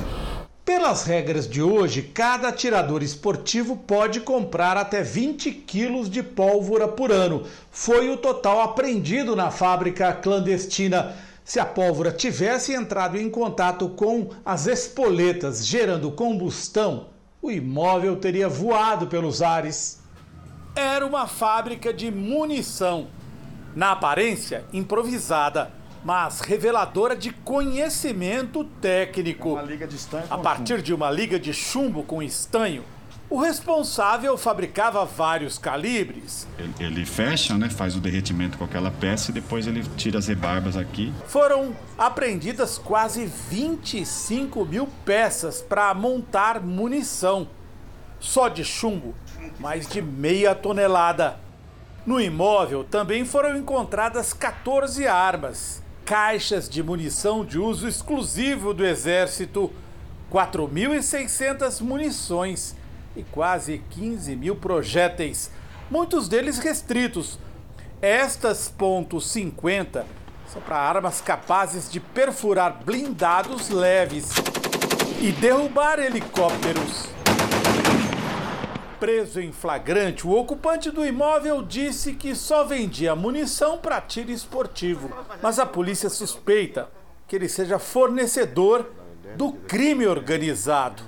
Pelas 0.65 1.03
regras 1.03 1.47
de 1.47 1.62
hoje, 1.62 2.01
cada 2.01 2.47
atirador 2.47 3.03
esportivo 3.03 3.77
pode 3.77 4.21
comprar 4.21 4.75
até 4.75 5.03
20 5.03 5.51
quilos 5.51 6.10
de 6.10 6.23
pólvora 6.23 6.88
por 6.88 7.12
ano. 7.12 7.43
Foi 7.69 8.10
o 8.10 8.17
total 8.17 8.62
apreendido 8.62 9.36
na 9.36 9.51
fábrica 9.51 10.12
clandestina. 10.13 11.15
Se 11.45 11.60
a 11.60 11.65
pólvora 11.65 12.12
tivesse 12.12 12.73
entrado 12.73 13.19
em 13.19 13.30
contato 13.30 13.88
com 13.89 14.32
as 14.43 14.65
espoletas, 14.65 15.63
gerando 15.63 16.12
combustão, 16.12 17.10
o 17.39 17.51
imóvel 17.51 18.15
teria 18.15 18.49
voado 18.49 19.06
pelos 19.06 19.43
ares. 19.43 19.99
Era 20.75 21.06
uma 21.06 21.27
fábrica 21.27 21.93
de 21.93 22.10
munição. 22.10 23.08
Na 23.77 23.91
aparência, 23.91 24.65
improvisada 24.73 25.71
mas 26.03 26.39
reveladora 26.39 27.15
de 27.15 27.31
conhecimento 27.31 28.63
técnico. 28.63 29.55
A 30.31 30.37
partir 30.37 30.81
de 30.81 30.93
uma 30.95 31.11
liga 31.11 31.39
de 31.39 31.53
chumbo 31.53 32.01
com 32.01 32.23
estanho, 32.23 32.83
o 33.29 33.39
responsável 33.39 34.35
fabricava 34.35 35.05
vários 35.05 35.59
calibres. 35.59 36.47
Ele, 36.57 36.73
ele, 36.79 37.05
fecha, 37.05 37.55
né, 37.55 37.69
faz 37.69 37.95
o 37.95 37.99
derretimento 37.99 38.57
com 38.57 38.63
aquela 38.63 38.89
peça 38.89 39.29
e 39.29 39.33
depois 39.33 39.67
ele 39.67 39.83
tira 39.95 40.17
as 40.17 40.25
rebarbas 40.25 40.75
aqui. 40.75 41.13
Foram 41.27 41.75
apreendidas 41.97 42.79
quase 42.79 43.29
25 43.49 44.65
mil 44.65 44.87
peças 45.05 45.61
para 45.61 45.93
montar 45.93 46.61
munição. 46.61 47.47
Só 48.19 48.47
de 48.47 48.65
chumbo, 48.65 49.13
mais 49.59 49.87
de 49.87 50.01
meia 50.01 50.55
tonelada. 50.55 51.45
No 52.08 52.22
imóvel 52.22 52.86
também 52.86 53.26
foram 53.26 53.58
encontradas 53.58 54.32
14 54.32 55.06
armas, 55.06 55.84
caixas 56.06 56.70
de 56.70 56.82
munição 56.82 57.43
de 57.43 57.60
uso 57.60 57.86
exclusivo 57.86 58.74
do 58.74 58.86
Exército, 58.86 59.70
4.600 60.32 61.82
munições 61.82 62.78
e 63.13 63.24
quase 63.24 63.84
15 63.89 64.38
mil 64.38 64.56
projéteis, 64.56 65.52
muitos 65.91 66.30
deles 66.30 66.60
restritos. 66.60 67.38
Estas 68.02 68.74
.50 68.80 70.06
são 70.48 70.62
para 70.62 70.78
armas 70.78 71.20
capazes 71.20 71.91
de 71.91 72.00
perfurar 72.00 72.86
blindados 72.86 73.70
leves 73.70 74.30
e 75.20 75.34
derrubar 75.34 76.00
helicópteros. 76.00 77.16
Preso 78.99 79.39
em 79.39 79.51
flagrante, 79.51 80.25
o 80.25 80.31
ocupante 80.31 80.89
do 80.89 81.05
imóvel 81.05 81.62
disse 81.62 82.13
que 82.13 82.33
só 82.33 82.63
vendia 82.63 83.15
munição 83.15 83.77
para 83.77 84.01
tiro 84.01 84.31
esportivo, 84.31 85.12
mas 85.41 85.60
a 85.60 85.65
polícia 85.65 86.10
suspeita 86.10 86.89
que 87.27 87.36
ele 87.36 87.47
seja 87.47 87.77
fornecedor 87.77 88.89
do 89.36 89.51
crime 89.51 90.07
organizado. 90.07 91.03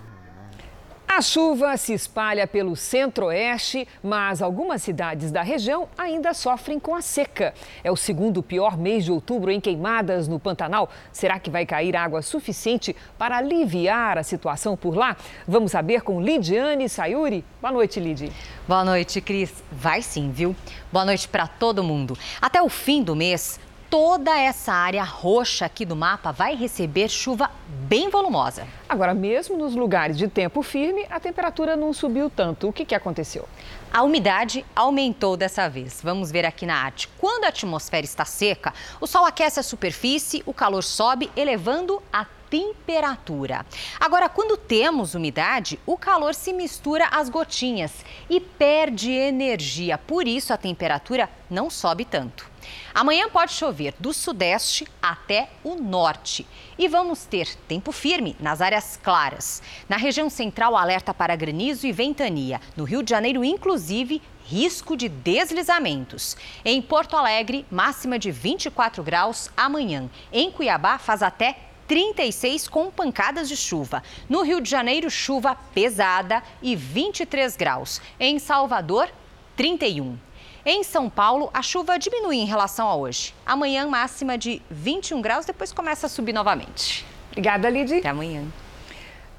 A 1.12 1.24
chuva 1.24 1.76
se 1.76 1.92
espalha 1.92 2.46
pelo 2.46 2.76
centro-oeste, 2.76 3.88
mas 4.02 4.44
algumas 4.44 4.84
cidades 4.84 5.32
da 5.32 5.42
região 5.42 5.90
ainda 5.98 6.36
sofrem 6.36 6.80
com 6.80 6.94
a 6.94 7.02
seca. 7.02 7.52
É 7.84 7.92
o 7.92 7.96
segundo 7.96 8.44
pior 8.44 8.78
mês 8.78 9.06
de 9.06 9.12
outubro 9.12 9.50
em 9.50 9.60
queimadas 9.60 10.28
no 10.28 10.40
Pantanal. 10.40 10.88
Será 11.12 11.40
que 11.40 11.50
vai 11.50 11.66
cair 11.66 11.96
água 11.96 12.22
suficiente 12.22 12.96
para 13.18 13.38
aliviar 13.38 14.20
a 14.20 14.24
situação 14.24 14.78
por 14.78 14.96
lá? 14.96 15.18
Vamos 15.48 15.72
saber 15.72 16.04
com 16.04 16.22
Lidiane 16.22 16.88
Sayuri. 16.88 17.44
Boa 17.60 17.74
noite, 17.74 18.00
Lid. 18.00 18.32
Boa 18.68 18.86
noite, 18.86 19.20
Cris. 19.20 19.64
Vai 19.72 20.04
sim, 20.04 20.32
viu? 20.32 20.56
Boa 20.92 21.06
noite 21.06 21.28
para 21.28 21.48
todo 21.48 21.84
mundo. 21.84 22.16
Até 22.40 22.62
o 22.62 22.70
fim 22.70 23.02
do 23.02 23.16
mês, 23.16 23.60
toda 23.90 24.38
essa 24.38 24.72
área 24.72 25.04
roxa 25.04 25.66
aqui 25.66 25.84
do 25.84 25.96
mapa 25.96 26.32
vai 26.32 26.56
receber 26.56 27.10
chuva 27.10 27.50
bem 27.68 28.10
volumosa. 28.10 28.68
Agora, 28.88 29.14
mesmo 29.14 29.58
nos 29.58 29.74
lugares 29.74 30.18
de 30.18 30.28
tempo 30.28 30.62
firme, 30.62 31.08
a 31.10 31.20
temperatura 31.20 31.76
não 31.76 31.92
subiu 31.92 32.30
tanto. 32.30 32.68
O 32.68 32.74
que, 32.74 32.86
que 32.86 32.94
aconteceu? 32.94 33.50
A 33.92 34.04
umidade 34.04 34.64
aumentou 34.76 35.36
dessa 35.36 35.68
vez. 35.68 36.00
Vamos 36.04 36.32
ver 36.32 36.46
aqui 36.46 36.66
na 36.66 36.76
arte. 36.76 37.10
Quando 37.18 37.46
a 37.46 37.48
atmosfera 37.48 38.06
está 38.06 38.26
seca, 38.26 38.74
o 39.02 39.08
sol 39.08 39.26
aquece 39.26 39.60
a 39.60 39.64
superfície, 39.64 40.44
o 40.46 40.54
calor 40.54 40.84
sobe, 40.84 41.32
elevando 41.36 42.02
a 42.14 42.26
temperatura. 42.50 43.66
Agora, 44.00 44.30
quando 44.30 44.58
temos 44.58 45.16
umidade, 45.16 45.80
o 45.86 45.98
calor 45.98 46.36
se 46.36 46.54
mistura 46.54 47.08
às 47.08 47.30
gotinhas 47.30 48.06
e 48.30 48.40
perde 48.40 49.12
energia. 49.12 49.98
Por 49.98 50.28
isso, 50.28 50.54
a 50.54 50.58
temperatura 50.58 51.30
não 51.50 51.70
sobe 51.70 52.06
tanto. 52.06 52.49
Amanhã 52.94 53.30
pode 53.30 53.54
chover 53.54 53.94
do 54.00 54.14
sudeste 54.14 54.88
até 55.02 55.50
o 55.64 55.76
norte. 55.76 56.46
E 56.78 56.88
vamos 56.88 57.26
ter 57.26 57.56
tempo 57.68 57.92
firme 57.92 58.36
nas 58.40 58.62
áreas 58.62 59.00
claras. 59.02 59.62
Na 59.88 59.98
região 59.98 60.30
central, 60.30 60.76
alerta 60.76 61.14
para 61.14 61.36
granizo 61.36 61.86
e 61.88 61.92
ventania. 61.92 62.60
No 62.76 62.84
Rio 62.84 63.04
de 63.04 63.10
Janeiro, 63.10 63.44
inclusive, 63.44 64.22
risco 64.46 64.98
de 64.98 65.08
deslizamentos. 65.08 66.36
Em 66.66 66.82
Porto 66.82 67.16
Alegre, 67.16 67.66
máxima 67.70 68.18
de 68.18 68.32
24 68.32 69.04
graus 69.04 69.50
amanhã. 69.56 70.10
Em 70.32 70.52
Cuiabá, 70.52 70.98
faz 70.98 71.22
até 71.22 71.58
36 71.88 72.68
com 72.68 72.92
pancadas 72.92 73.50
de 73.50 73.58
chuva. 73.58 74.04
No 74.30 74.44
Rio 74.44 74.62
de 74.62 74.70
Janeiro, 74.70 75.10
chuva 75.10 75.56
pesada 75.74 76.44
e 76.62 76.76
23 76.76 77.56
graus. 77.56 78.00
Em 78.20 78.38
Salvador, 78.38 79.10
31. 79.56 80.18
Em 80.66 80.84
São 80.84 81.10
Paulo, 81.10 81.50
a 81.54 81.62
chuva 81.62 81.98
diminui 81.98 82.38
em 82.38 82.46
relação 82.46 82.88
a 82.88 82.96
hoje. 82.96 83.34
Amanhã, 83.46 83.88
máxima 83.88 84.38
de 84.38 84.62
21 84.70 85.22
graus, 85.22 85.46
depois 85.46 85.72
começa 85.72 86.08
a 86.08 86.10
subir 86.10 86.34
novamente. 86.34 87.06
Obrigada, 87.32 87.70
Lidy. 87.70 88.00
Até 88.00 88.10
amanhã. 88.10 88.44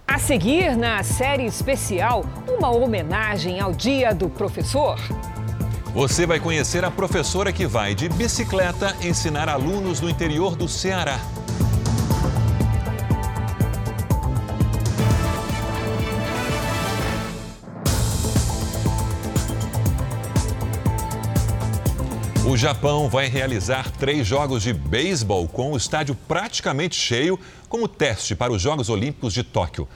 A 0.08 0.18
seguir, 0.18 0.76
na 0.76 1.02
série 1.02 1.44
especial, 1.44 2.24
uma 2.48 2.70
homenagem 2.70 3.60
ao 3.60 3.72
Dia 3.72 4.14
do 4.14 4.28
Professor. 4.28 4.98
Você 5.92 6.26
vai 6.26 6.40
conhecer 6.40 6.84
a 6.84 6.90
professora 6.90 7.52
que 7.52 7.66
vai 7.66 7.94
de 7.94 8.08
bicicleta 8.08 8.96
ensinar 9.02 9.48
alunos 9.48 10.00
no 10.00 10.08
interior 10.08 10.56
do 10.56 10.68
Ceará. 10.68 11.18
Japão 22.60 23.08
vai 23.08 23.26
realizar 23.26 23.90
três 23.90 24.26
jogos 24.26 24.62
de 24.62 24.74
beisebol 24.74 25.48
com 25.48 25.72
o 25.72 25.78
estádio 25.78 26.14
praticamente 26.14 26.94
cheio 26.94 27.40
como 27.70 27.88
teste 27.88 28.34
para 28.34 28.52
os 28.52 28.60
Jogos 28.60 28.90
Olímpicos 28.90 29.32
de 29.32 29.42
Tóquio. 29.42 29.88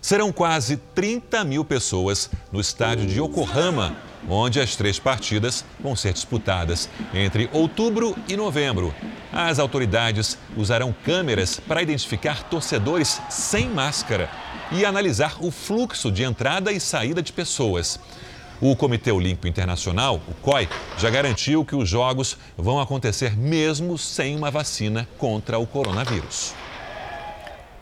Serão 0.00 0.32
quase 0.32 0.78
30 0.78 1.44
mil 1.44 1.62
pessoas 1.62 2.30
no 2.50 2.58
estádio 2.58 3.06
de 3.06 3.20
Yokohama, 3.20 3.98
onde 4.30 4.58
as 4.58 4.74
três 4.74 4.98
partidas 4.98 5.62
vão 5.78 5.94
ser 5.94 6.14
disputadas 6.14 6.88
entre 7.12 7.50
outubro 7.52 8.16
e 8.26 8.34
novembro. 8.34 8.94
As 9.30 9.58
autoridades 9.58 10.38
usarão 10.56 10.96
câmeras 11.04 11.60
para 11.60 11.82
identificar 11.82 12.44
torcedores 12.44 13.20
sem 13.28 13.68
máscara 13.68 14.30
e 14.72 14.86
analisar 14.86 15.36
o 15.40 15.50
fluxo 15.50 16.10
de 16.10 16.22
entrada 16.22 16.72
e 16.72 16.80
saída 16.80 17.20
de 17.20 17.30
pessoas. 17.30 18.00
O 18.60 18.74
Comitê 18.74 19.12
Olímpico 19.12 19.46
Internacional, 19.46 20.20
o 20.26 20.34
COI, 20.40 20.66
já 20.96 21.10
garantiu 21.10 21.62
que 21.62 21.76
os 21.76 21.86
Jogos 21.86 22.38
vão 22.56 22.80
acontecer 22.80 23.36
mesmo 23.36 23.98
sem 23.98 24.34
uma 24.34 24.50
vacina 24.50 25.06
contra 25.18 25.58
o 25.58 25.66
coronavírus. 25.66 26.54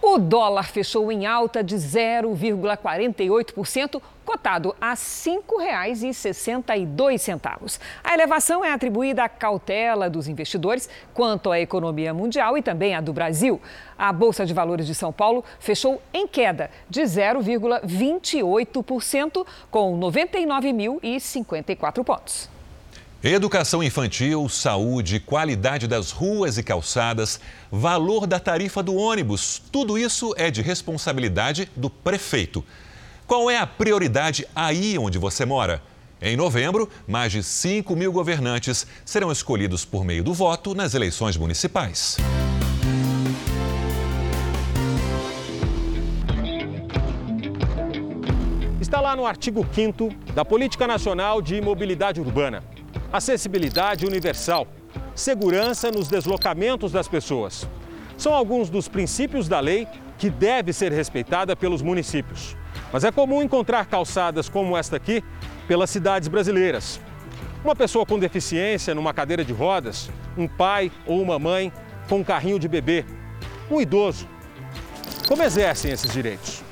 O 0.06 0.18
dólar 0.18 0.64
fechou 0.64 1.10
em 1.10 1.24
alta 1.24 1.64
de 1.64 1.76
0,48%, 1.76 4.02
cotado 4.22 4.76
a 4.78 4.90
R$ 4.90 4.96
5,62. 4.96 7.80
A 8.04 8.12
elevação 8.12 8.62
é 8.62 8.70
atribuída 8.70 9.24
à 9.24 9.30
cautela 9.30 10.10
dos 10.10 10.28
investidores 10.28 10.90
quanto 11.14 11.50
à 11.50 11.58
economia 11.58 12.12
mundial 12.12 12.58
e 12.58 12.62
também 12.62 12.94
à 12.94 13.00
do 13.00 13.14
Brasil. 13.14 13.58
A 13.96 14.12
Bolsa 14.12 14.44
de 14.44 14.52
Valores 14.52 14.86
de 14.86 14.94
São 14.94 15.10
Paulo 15.10 15.42
fechou 15.58 16.02
em 16.12 16.28
queda 16.28 16.70
de 16.86 17.00
0,28%, 17.00 19.46
com 19.70 19.98
99.054 19.98 22.04
pontos. 22.04 22.52
Educação 23.26 23.82
infantil, 23.82 24.46
saúde, 24.50 25.18
qualidade 25.18 25.88
das 25.88 26.10
ruas 26.10 26.58
e 26.58 26.62
calçadas, 26.62 27.40
valor 27.72 28.26
da 28.26 28.38
tarifa 28.38 28.82
do 28.82 28.94
ônibus, 28.94 29.62
tudo 29.72 29.96
isso 29.96 30.34
é 30.36 30.50
de 30.50 30.60
responsabilidade 30.60 31.66
do 31.74 31.88
prefeito. 31.88 32.62
Qual 33.26 33.50
é 33.50 33.56
a 33.56 33.66
prioridade 33.66 34.46
aí 34.54 34.98
onde 34.98 35.16
você 35.16 35.46
mora? 35.46 35.82
Em 36.20 36.36
novembro, 36.36 36.86
mais 37.08 37.32
de 37.32 37.42
5 37.42 37.96
mil 37.96 38.12
governantes 38.12 38.86
serão 39.06 39.32
escolhidos 39.32 39.86
por 39.86 40.04
meio 40.04 40.22
do 40.22 40.34
voto 40.34 40.74
nas 40.74 40.92
eleições 40.92 41.34
municipais. 41.34 42.18
Está 48.78 49.00
lá 49.00 49.16
no 49.16 49.24
artigo 49.24 49.66
5 49.72 50.10
da 50.34 50.44
Política 50.44 50.86
Nacional 50.86 51.40
de 51.40 51.58
Mobilidade 51.62 52.20
Urbana 52.20 52.62
acessibilidade 53.16 54.04
universal, 54.04 54.66
segurança 55.14 55.88
nos 55.92 56.08
deslocamentos 56.08 56.90
das 56.90 57.06
pessoas. 57.06 57.64
São 58.18 58.34
alguns 58.34 58.68
dos 58.68 58.88
princípios 58.88 59.46
da 59.46 59.60
lei 59.60 59.86
que 60.18 60.28
deve 60.28 60.72
ser 60.72 60.90
respeitada 60.90 61.54
pelos 61.54 61.80
municípios. 61.80 62.56
Mas 62.92 63.04
é 63.04 63.12
comum 63.12 63.40
encontrar 63.40 63.86
calçadas 63.86 64.48
como 64.48 64.76
esta 64.76 64.96
aqui 64.96 65.22
pelas 65.68 65.90
cidades 65.90 66.26
brasileiras. 66.26 67.00
Uma 67.64 67.76
pessoa 67.76 68.04
com 68.04 68.18
deficiência 68.18 68.96
numa 68.96 69.14
cadeira 69.14 69.44
de 69.44 69.52
rodas, 69.52 70.10
um 70.36 70.48
pai 70.48 70.90
ou 71.06 71.22
uma 71.22 71.38
mãe 71.38 71.72
com 72.08 72.18
um 72.18 72.24
carrinho 72.24 72.58
de 72.58 72.66
bebê, 72.66 73.04
um 73.70 73.80
idoso. 73.80 74.28
Como 75.28 75.42
exercem 75.42 75.92
esses 75.92 76.12
direitos? 76.12 76.64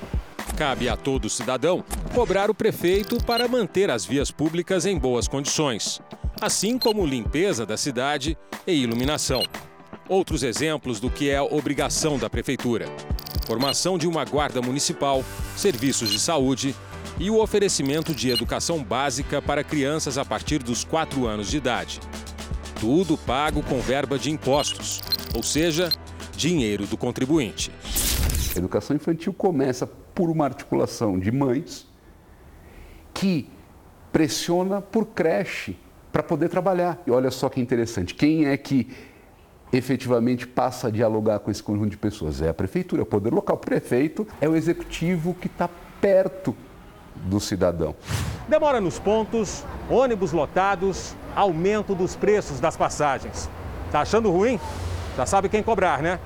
Cabe 0.57 0.89
a 0.89 0.97
todo 0.97 1.31
cidadão 1.31 1.85
cobrar 2.13 2.51
o 2.51 2.55
prefeito 2.55 3.17
para 3.25 3.49
manter 3.49 3.91
as 3.91 4.05
vias 4.05 4.31
públicas 4.31 4.85
em 4.85 4.99
boas 4.99 5.27
condições, 5.27 6.03
assim 6.41 6.79
como 6.79 7.07
limpeza 7.07 7.65
da 7.67 7.77
cidade 7.77 8.37
e 8.67 8.73
iluminação. 8.73 9.43
Outros 10.09 10.43
exemplos 10.43 11.01
do 11.01 11.11
que 11.11 11.31
é 11.31 11.41
obrigação 11.41 12.19
da 12.19 12.29
prefeitura: 12.29 12.87
formação 13.47 13.97
de 13.97 14.07
uma 14.07 14.25
guarda 14.25 14.61
municipal, 14.61 15.25
serviços 15.57 16.11
de 16.11 16.19
saúde 16.19 16.75
e 17.19 17.31
o 17.31 17.41
oferecimento 17.41 18.15
de 18.15 18.31
educação 18.31 18.83
básica 18.83 19.41
para 19.41 19.63
crianças 19.63 20.19
a 20.19 20.25
partir 20.25 20.63
dos 20.63 20.85
4 20.85 21.27
anos 21.27 21.51
de 21.51 21.57
idade. 21.57 22.01
Tudo 22.81 23.17
pago 23.17 23.63
com 23.63 23.81
verba 23.81 24.19
de 24.19 24.31
impostos, 24.31 25.01
ou 25.35 25.43
seja, 25.43 25.89
dinheiro 26.37 26.87
do 26.87 26.97
contribuinte. 26.97 27.71
A 28.55 28.59
educação 28.59 28.97
infantil 28.97 29.33
começa 29.33 29.87
por 29.87 30.29
uma 30.29 30.45
articulação 30.45 31.19
de 31.19 31.31
mães 31.31 31.87
que 33.15 33.49
pressiona 34.13 34.81
por 34.81 35.07
creche 35.07 35.77
para 36.13 36.23
poder 36.23 36.49
trabalhar. 36.49 37.01
E 37.07 37.11
olha 37.11 37.31
só 37.31 37.49
que 37.49 37.61
interessante, 37.61 38.15
quem 38.15 38.47
é 38.47 38.57
que 38.57 38.89
efetivamente 39.73 40.47
passa 40.47 40.89
a 40.89 40.91
dialogar 40.91 41.39
com 41.39 41.51
esse 41.51 41.63
conjunto 41.63 41.91
de 41.91 41.97
pessoas? 41.97 42.43
É 42.43 42.51
a 42.51 42.55
prefeitura, 42.55 43.01
é 43.01 43.05
o 43.05 43.07
poder 43.07 43.33
local. 43.33 43.57
O 43.57 43.59
prefeito 43.59 44.27
é 44.41 44.49
o 44.49 44.55
executivo 44.55 45.35
que 45.35 45.47
está 45.47 45.69
perto 46.01 46.55
do 47.17 47.41
cidadão. 47.41 47.95
Demora 48.49 48.81
nos 48.81 48.99
pontos, 48.99 49.65
ônibus 49.89 50.33
lotados, 50.33 51.15
aumento 51.35 51.95
dos 51.95 52.15
preços 52.15 52.61
das 52.61 52.77
passagens. 52.77 53.49
Tá 53.91 54.01
achando 54.01 54.31
ruim? 54.31 54.61
Já 55.17 55.25
sabe 55.25 55.49
quem 55.49 55.63
cobrar, 55.63 56.03
né? 56.03 56.19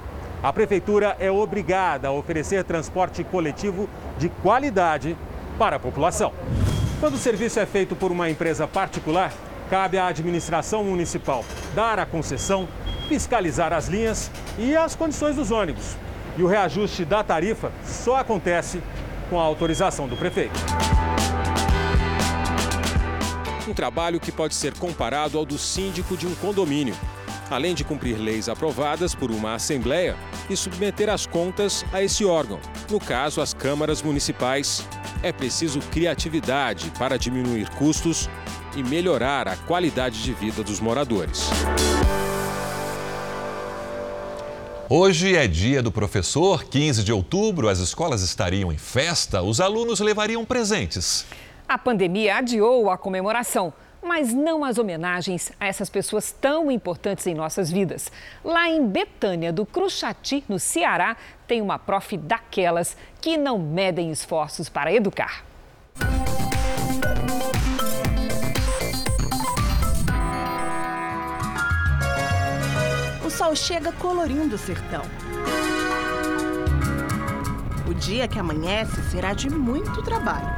A 0.43 0.53
prefeitura 0.53 1.17
é 1.19 1.31
obrigada 1.31 2.09
a 2.09 2.13
oferecer 2.13 2.63
transporte 2.65 3.25
coletivo 3.25 3.89
de 4.19 4.29
qualidade 4.29 5.17
para 5.59 5.77
a 5.77 5.79
população. 5.79 6.33
Quando 7.01 7.15
o 7.15 7.19
serviço 7.19 7.59
é 7.59 7.67
feito 7.67 7.97
por 7.97 8.11
uma 8.11 8.31
empresa 8.31 8.67
particular, 8.67 9.33
cabe 9.69 9.99
à 9.99 10.07
administração 10.07 10.85
municipal 10.85 11.45
dar 11.75 11.99
a 11.99 12.07
concessão, 12.07 12.69
fiscalizar 13.09 13.73
as 13.73 13.89
linhas 13.89 14.31
e 14.59 14.77
as 14.77 14.95
condições 14.95 15.37
dos 15.37 15.51
ônibus. 15.51 15.97
E 16.37 16.43
o 16.43 16.47
reajuste 16.47 17.05
da 17.05 17.23
tarifa 17.23 17.73
só 17.85 18.17
acontece 18.17 18.83
com 19.31 19.41
a 19.41 19.43
autorização 19.43 20.07
do 20.07 20.17
prefeito. 20.17 20.59
Um 23.69 23.75
trabalho 23.75 24.21
que 24.21 24.31
pode 24.31 24.55
ser 24.55 24.75
comparado 24.75 25.37
ao 25.37 25.45
do 25.45 25.59
síndico 25.59 26.17
de 26.17 26.27
um 26.27 26.35
condomínio. 26.37 26.95
Além 27.51 27.75
de 27.75 27.85
cumprir 27.85 28.17
leis 28.17 28.49
aprovadas 28.49 29.15
por 29.15 29.31
uma 29.31 29.55
assembleia 29.55 30.17
e 30.51 30.57
submeter 30.57 31.09
as 31.09 31.27
contas 31.27 31.85
a 31.93 32.03
esse 32.03 32.25
órgão, 32.25 32.59
no 32.91 32.99
caso 32.99 33.41
as 33.41 33.55
câmaras 33.55 34.03
municipais, 34.03 34.87
é 35.23 35.33
preciso 35.33 35.81
criatividade 35.91 36.93
para 36.99 37.17
diminuir 37.17 37.69
custos 37.71 38.29
e 38.77 38.83
melhorar 38.83 39.49
a 39.49 39.57
qualidade 39.57 40.23
de 40.23 40.33
vida 40.35 40.63
dos 40.63 40.79
moradores. 40.79 41.49
Hoje 44.89 45.35
é 45.35 45.49
dia 45.49 45.83
do 45.83 45.91
professor, 45.91 46.63
15 46.65 47.03
de 47.03 47.13
outubro, 47.13 47.69
as 47.69 47.81
escolas 47.81 48.23
estariam 48.23 48.71
em 48.71 48.79
festa, 48.79 49.43
os 49.43 49.61
alunos 49.61 49.99
levariam 49.99 50.45
presentes. 50.45 51.27
A 51.69 51.77
pandemia 51.77 52.37
adiou 52.37 52.89
a 52.89 52.97
comemoração, 52.97 53.73
mas 54.01 54.33
não 54.33 54.63
as 54.63 54.79
homenagens 54.79 55.51
a 55.59 55.67
essas 55.67 55.91
pessoas 55.91 56.31
tão 56.31 56.71
importantes 56.71 57.27
em 57.27 57.35
nossas 57.35 57.71
vidas. 57.71 58.13
Lá 58.45 58.69
em 58.69 58.87
Betânia, 58.87 59.53
do 59.53 59.67
Cruxati, 59.67 60.45
no 60.49 60.61
Ceará, 60.61 61.17
tem 61.49 61.61
uma 61.61 61.79
prof 61.79 62.17
daquelas 62.17 62.97
que 63.21 63.37
não 63.37 63.59
medem 63.59 64.13
esforços 64.13 64.69
para 64.69 64.93
educar. 64.93 65.46
Sol 73.47 73.55
chega 73.55 73.93
colorindo 73.93 74.57
o 74.57 74.59
sertão. 74.59 75.03
O 77.89 77.95
dia 77.95 78.27
que 78.27 78.41
amanhece 78.41 79.01
será 79.09 79.35
de 79.35 79.49
muito 79.49 80.03
trabalho. 80.03 80.49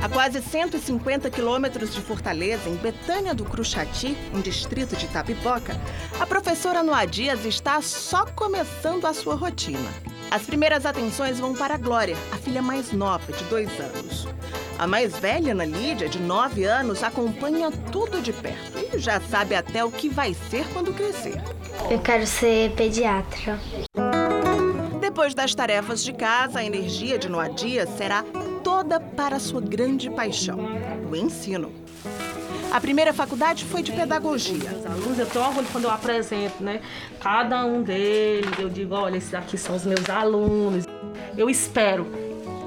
A 0.00 0.08
quase 0.08 0.40
150 0.40 1.30
quilômetros 1.30 1.92
de 1.92 2.00
Fortaleza, 2.00 2.68
em 2.68 2.76
Betânia 2.76 3.34
do 3.34 3.44
Cruxati, 3.44 4.16
um 4.32 4.40
distrito 4.40 4.94
de 4.94 5.08
Tapipoca, 5.08 5.80
a 6.20 6.26
professora 6.26 6.82
Noa 6.82 7.04
Dias 7.06 7.44
está 7.44 7.82
só 7.82 8.24
começando 8.26 9.06
a 9.06 9.14
sua 9.14 9.34
rotina. 9.34 9.90
As 10.30 10.42
primeiras 10.42 10.86
atenções 10.86 11.40
vão 11.40 11.54
para 11.54 11.74
a 11.74 11.78
Glória, 11.78 12.16
a 12.30 12.36
filha 12.36 12.62
mais 12.62 12.92
nova, 12.92 13.32
de 13.32 13.42
dois 13.44 13.68
anos. 13.80 14.28
A 14.78 14.86
mais 14.86 15.18
velha, 15.18 15.52
Ana 15.52 15.64
Lídia, 15.64 16.08
de 16.08 16.20
nove 16.20 16.64
anos, 16.64 17.02
acompanha 17.02 17.70
tudo 17.90 18.20
de 18.20 18.32
perto 18.32 18.81
já 18.96 19.20
sabe 19.20 19.54
até 19.54 19.84
o 19.84 19.90
que 19.90 20.08
vai 20.08 20.34
ser 20.34 20.66
quando 20.72 20.92
crescer. 20.92 21.40
Eu 21.90 22.00
quero 22.00 22.26
ser 22.26 22.72
pediatra. 22.72 23.58
Depois 25.00 25.34
das 25.34 25.54
tarefas 25.54 26.02
de 26.02 26.12
casa, 26.12 26.60
a 26.60 26.64
energia 26.64 27.18
de 27.18 27.28
Noa 27.28 27.48
Dias 27.48 27.88
será 27.90 28.24
toda 28.64 28.98
para 28.98 29.38
sua 29.38 29.60
grande 29.60 30.10
paixão, 30.10 30.58
o 31.10 31.14
ensino. 31.16 31.72
A 32.72 32.80
primeira 32.80 33.12
faculdade 33.12 33.66
foi 33.66 33.82
de 33.82 33.92
pedagogia. 33.92 34.70
Os 34.78 34.86
alunos, 34.86 35.18
eu 35.18 35.26
tenho 35.26 35.44
orgulho 35.44 35.66
quando 35.70 35.84
eu 35.84 35.90
apresento, 35.90 36.62
né? 36.62 36.80
Cada 37.20 37.66
um 37.66 37.82
deles, 37.82 38.50
eu 38.58 38.70
digo, 38.70 38.94
olha, 38.94 39.18
esses 39.18 39.34
aqui 39.34 39.58
são 39.58 39.76
os 39.76 39.84
meus 39.84 40.08
alunos. 40.08 40.86
Eu 41.36 41.50
espero 41.50 42.06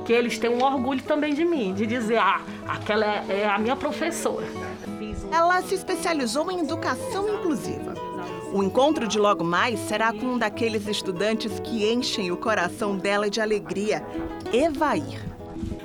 que 0.06 0.14
eles 0.14 0.38
tenham 0.38 0.60
um 0.60 0.64
orgulho 0.64 1.02
também 1.02 1.34
de 1.34 1.44
mim, 1.44 1.74
de 1.74 1.88
dizer, 1.88 2.20
ah, 2.20 2.40
aquela 2.68 3.06
é, 3.06 3.42
é 3.42 3.50
a 3.50 3.58
minha 3.58 3.76
professora. 3.76 4.46
Ela 5.36 5.62
se 5.62 5.76
especializou 5.76 6.50
em 6.50 6.62
educação 6.62 7.28
inclusiva. 7.28 7.94
O 8.54 8.64
encontro 8.64 9.06
de 9.06 9.20
logo 9.20 9.44
mais 9.44 9.82
será 9.82 10.14
com 10.14 10.28
um 10.28 10.38
daqueles 10.38 10.88
estudantes 10.88 11.60
que 11.60 11.92
enchem 11.92 12.32
o 12.32 12.38
coração 12.38 12.96
dela 12.96 13.30
de 13.30 13.42
alegria, 13.42 14.02
Evair. 14.54 15.22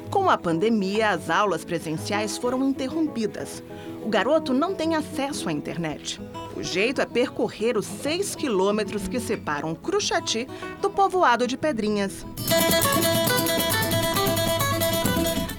Com 0.08 0.30
a 0.30 0.38
pandemia, 0.38 1.10
as 1.10 1.28
aulas 1.28 1.64
presenciais 1.64 2.38
foram 2.38 2.62
interrompidas. 2.62 3.60
O 4.04 4.08
garoto 4.08 4.54
não 4.54 4.72
tem 4.72 4.94
acesso 4.94 5.48
à 5.48 5.52
internet. 5.52 6.20
O 6.56 6.62
jeito 6.62 7.00
é 7.00 7.04
percorrer 7.04 7.76
os 7.76 7.86
seis 7.86 8.36
quilômetros 8.36 9.08
que 9.08 9.18
separam 9.18 9.74
Cruxati 9.74 10.46
do 10.80 10.88
povoado 10.88 11.48
de 11.48 11.56
Pedrinhas. 11.56 12.24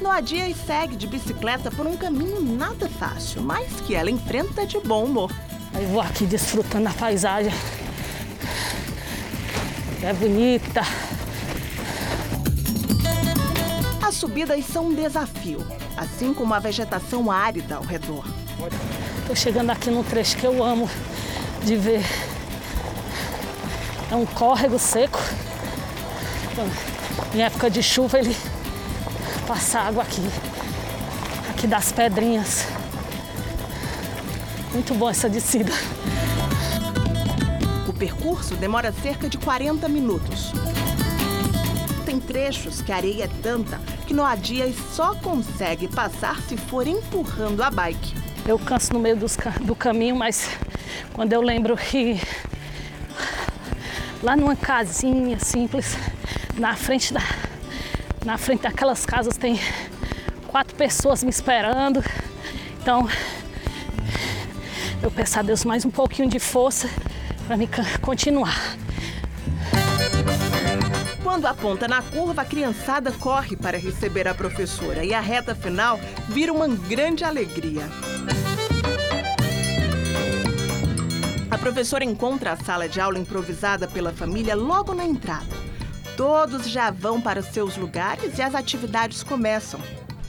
Noadias 0.02 0.58
segue 0.66 0.96
de 0.96 1.06
bicicleta 1.06 1.70
por 1.70 1.86
um 1.86 1.96
caminho 1.96 2.42
nada 2.42 2.90
fácil, 2.90 3.44
mas 3.44 3.80
que 3.82 3.94
ela 3.94 4.10
enfrenta 4.10 4.66
de 4.66 4.80
bom 4.80 5.06
humor. 5.06 5.32
Aí 5.74 5.86
vou 5.86 6.02
aqui 6.02 6.26
desfrutando 6.26 6.86
da 6.86 6.92
paisagem. 6.92 7.54
É 10.02 10.12
bonita. 10.14 10.82
As 14.02 14.16
subidas 14.16 14.66
são 14.66 14.88
um 14.88 14.94
desafio, 14.96 15.66
assim 15.96 16.34
como 16.34 16.52
a 16.54 16.60
vegetação 16.60 17.30
árida 17.32 17.76
ao 17.76 17.84
redor. 17.84 18.26
Estou 19.20 19.36
chegando 19.36 19.70
aqui 19.70 19.92
num 19.92 20.04
trecho 20.04 20.36
que 20.36 20.46
eu 20.46 20.64
amo 20.64 20.90
de 21.64 21.76
ver. 21.76 22.04
É 24.12 24.16
um 24.16 24.26
córrego 24.26 24.80
seco. 24.80 25.20
Em 27.36 27.42
época 27.44 27.70
de 27.70 27.84
chuva 27.84 28.18
ele 28.18 28.36
passa 29.52 29.82
água 29.82 30.04
aqui, 30.04 30.22
aqui 31.50 31.68
das 31.68 31.92
pedrinhas. 31.92 32.66
Muito 34.72 34.94
bom 34.94 35.10
essa 35.10 35.28
descida. 35.28 35.74
O 37.86 37.92
percurso 37.92 38.56
demora 38.56 38.94
cerca 38.94 39.28
de 39.28 39.38
40 39.38 39.90
minutos. 39.90 40.54
Tem 42.06 42.18
trechos 42.18 42.82
que 42.82 42.94
a 42.94 42.96
areia 42.96 43.26
é 43.26 43.30
tanta 43.44 43.78
que 44.08 44.14
Noa 44.14 44.36
Dias 44.36 44.74
só 44.94 45.16
consegue 45.16 45.90
passar 45.90 46.42
se 46.44 46.56
for 46.56 46.88
empurrando 46.88 47.62
a 47.62 47.70
bike. 47.70 48.16
Eu 48.48 48.58
canso 48.58 48.94
no 48.94 49.02
meio 49.02 49.18
dos, 49.18 49.36
do 49.60 49.76
caminho, 49.76 50.16
mas 50.16 50.50
quando 51.12 51.34
eu 51.34 51.42
lembro 51.42 51.76
que 51.76 52.22
lá 54.24 54.34
numa 54.34 54.56
casinha 54.56 55.38
simples, 55.40 55.98
na 56.58 56.74
frente 56.78 57.14
da, 57.14 57.20
na 58.26 58.38
frente 58.38 58.62
daquelas 58.62 59.06
casas 59.06 59.38
tem 59.38 59.60
quatro 60.48 60.76
pessoas 60.76 61.24
me 61.24 61.30
esperando. 61.30 62.04
Então 62.82 63.08
eu 65.02 65.10
peço 65.10 65.40
a 65.40 65.42
Deus 65.42 65.66
mais 65.66 65.86
um 65.86 65.90
pouquinho 65.90 66.30
de 66.30 66.40
força 66.40 66.90
para 67.48 67.58
me 67.58 67.68
continuar. 68.02 68.78
Quando 71.24 71.46
aponta 71.46 71.88
na 71.88 72.02
curva, 72.02 72.42
a 72.42 72.46
criançada 72.46 73.12
corre 73.12 73.56
para 73.56 73.78
receber 73.78 74.28
a 74.28 74.34
professora 74.34 75.04
e 75.04 75.14
a 75.14 75.22
reta 75.22 75.56
final 75.56 76.00
vira 76.28 76.52
uma 76.52 76.68
grande 76.68 77.24
alegria. 77.24 77.84
A 81.50 81.58
professora 81.58 82.04
encontra 82.04 82.52
a 82.52 82.58
sala 82.58 82.90
de 82.90 83.00
aula 83.00 83.18
improvisada 83.18 83.88
pela 83.88 84.12
família 84.12 84.56
logo 84.56 84.94
na 84.94 85.06
entrada. 85.06 85.61
Todos 86.18 86.70
já 86.70 86.92
vão 86.92 87.20
para 87.20 87.42
seus 87.42 87.78
lugares 87.78 88.38
e 88.38 88.42
as 88.42 88.54
atividades 88.54 89.24
começam. 89.24 89.80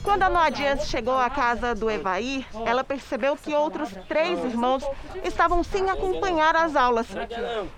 Quando 0.03 0.23
a 0.23 0.29
Noadias 0.29 0.87
chegou 0.87 1.17
à 1.17 1.29
casa 1.29 1.73
do 1.73 1.89
Evaí, 1.89 2.45
ela 2.65 2.83
percebeu 2.83 3.37
que 3.37 3.53
outros 3.53 3.89
três 4.07 4.37
irmãos 4.43 4.83
estavam 5.23 5.63
sem 5.63 5.89
acompanhar 5.89 6.55
as 6.57 6.75
aulas. 6.75 7.07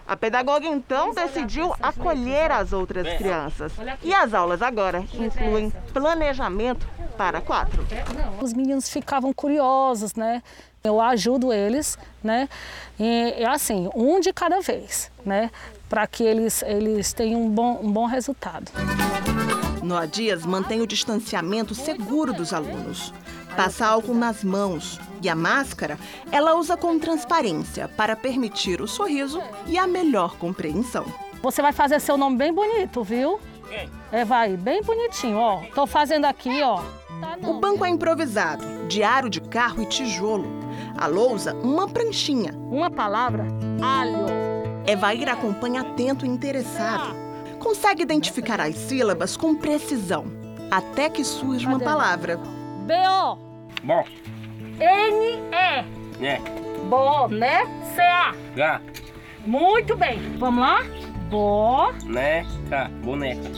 A 0.08 0.18
pedagoga 0.18 0.66
então 0.66 1.14
decidiu 1.14 1.76
acolher 1.80 2.52
as 2.52 2.74
outras 2.74 3.16
crianças. 3.18 3.74
E 4.02 4.12
as 4.12 4.34
aulas 4.34 4.64
agora 4.64 5.06
incluem 5.14 5.72
planejamento 5.94 6.88
para 7.16 7.42
quatro. 7.42 7.86
Os 8.42 8.54
meninos 8.54 8.90
ficavam 8.90 9.32
curiosos, 9.32 10.16
né? 10.16 10.42
Eu 10.84 11.00
ajudo 11.00 11.54
eles, 11.54 11.98
né? 12.24 12.50
E 13.00 13.46
assim, 13.46 13.88
um 13.96 14.20
de 14.20 14.34
cada 14.34 14.62
vez, 14.62 15.12
né? 15.24 15.52
Para 15.90 16.08
que 16.08 16.24
eles, 16.24 16.64
eles 16.64 17.14
tenham 17.14 17.44
um 17.44 17.50
bom, 17.50 17.80
um 17.82 17.92
bom 17.92 18.06
resultado. 18.06 18.72
Noa 19.84 20.08
Dias 20.08 20.46
mantém 20.46 20.82
o 20.82 20.88
distanciamento 20.88 21.76
seguro 21.76 22.34
dos 22.34 22.54
alunos. 22.54 23.14
Passa 23.56 23.86
álcool 23.86 24.16
nas 24.16 24.44
mãos 24.44 25.00
e 25.22 25.30
a 25.30 25.36
máscara 25.36 25.98
ela 26.32 26.56
usa 26.56 26.76
com 26.76 27.00
transparência 27.00 27.88
para 27.88 28.16
permitir 28.16 28.82
o 28.82 28.88
sorriso 28.88 29.42
e 29.68 29.78
a 29.78 29.88
melhor 29.88 30.36
compreensão. 30.38 31.06
Você 31.42 31.62
vai 31.62 31.72
fazer 31.72 32.02
seu 32.02 32.18
nome 32.18 32.38
bem 32.38 32.52
bonito, 32.52 33.04
viu? 33.04 33.40
É, 34.12 34.26
vai, 34.26 34.58
bem 34.58 34.82
bonitinho, 34.82 35.38
ó. 35.38 35.62
Tô 35.74 35.86
fazendo 35.86 36.26
aqui, 36.26 36.62
ó. 36.62 36.82
O 37.44 37.60
banco 37.60 37.86
é 37.86 37.90
improvisado, 37.90 38.66
diário 38.88 39.30
de 39.30 39.40
carro 39.42 39.82
e 39.82 39.86
tijolo. 39.86 40.48
A 40.98 41.08
lousa, 41.08 41.54
uma 41.56 41.88
pranchinha. 41.88 42.54
Uma 42.70 42.90
palavra, 42.90 43.46
alho. 43.82 44.55
Evair 44.88 45.28
acompanha 45.28 45.82
atento 45.82 46.26
e 46.26 46.30
interessado. 46.30 47.16
Consegue 47.60 48.04
identificar 48.04 48.62
as 48.62 48.76
sílabas 48.76 49.36
com 49.36 49.56
precisão, 49.56 50.26
até 50.70 51.10
que 51.10 51.24
surge 51.24 51.66
uma 51.66 51.80
palavra. 51.80 52.38
B-O. 52.86 53.38
Bom. 53.84 54.04
N-E. 54.80 56.24
É. 56.24 56.40
Bo, 56.88 57.28
né? 57.30 57.66
C-A. 57.96 58.36
Gá. 58.56 58.82
Muito 59.44 59.96
bem. 59.98 60.20
Vamos 60.38 60.62
lá? 60.62 60.84
Bo. 61.32 61.92
Né? 62.06 62.46
Cá. 62.70 62.90
Boneca. 63.04 63.50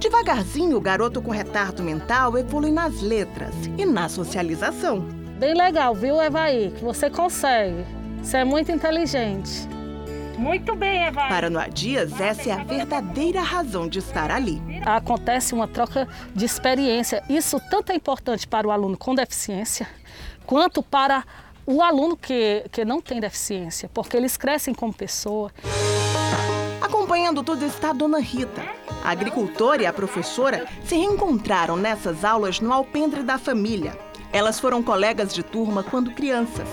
Devagarzinho, 0.00 0.76
o 0.76 0.80
garoto 0.80 1.22
com 1.22 1.30
retardo 1.30 1.82
mental 1.82 2.36
evolui 2.36 2.72
nas 2.72 3.00
letras 3.00 3.54
e 3.78 3.86
na 3.86 4.08
socialização. 4.08 5.00
Bem 5.38 5.54
legal, 5.54 5.94
viu, 5.94 6.20
Evaí? 6.20 6.72
Que 6.72 6.84
você 6.84 7.08
consegue. 7.08 7.86
Você 8.20 8.38
é 8.38 8.44
muito 8.44 8.72
inteligente. 8.72 9.68
Muito 10.44 10.76
bem, 10.76 11.06
Evaí. 11.06 11.26
Para 11.30 11.48
Noa 11.48 11.68
Dias, 11.68 12.20
essa 12.20 12.50
é 12.50 12.52
a 12.52 12.62
verdadeira 12.62 13.40
razão 13.40 13.88
de 13.88 13.98
estar 13.98 14.30
ali. 14.30 14.60
Acontece 14.84 15.54
uma 15.54 15.66
troca 15.66 16.06
de 16.34 16.44
experiência. 16.44 17.24
Isso 17.30 17.58
tanto 17.70 17.92
é 17.92 17.94
importante 17.94 18.46
para 18.46 18.68
o 18.68 18.70
aluno 18.70 18.94
com 18.94 19.14
deficiência, 19.14 19.88
quanto 20.44 20.82
para 20.82 21.24
o 21.64 21.80
aluno 21.80 22.14
que, 22.14 22.62
que 22.70 22.84
não 22.84 23.00
tem 23.00 23.20
deficiência, 23.20 23.90
porque 23.94 24.18
eles 24.18 24.36
crescem 24.36 24.74
como 24.74 24.92
pessoa. 24.92 25.50
Acompanhando 26.78 27.42
tudo 27.42 27.64
está 27.64 27.88
a 27.88 27.94
dona 27.94 28.18
Rita. 28.18 28.62
A 29.02 29.12
agricultora 29.12 29.82
e 29.82 29.86
a 29.86 29.94
professora 29.94 30.66
se 30.84 30.94
reencontraram 30.94 31.74
nessas 31.74 32.22
aulas 32.22 32.60
no 32.60 32.70
alpendre 32.70 33.22
da 33.22 33.38
família. 33.38 33.98
Elas 34.30 34.60
foram 34.60 34.82
colegas 34.82 35.32
de 35.32 35.42
turma 35.42 35.82
quando 35.82 36.10
crianças. 36.10 36.68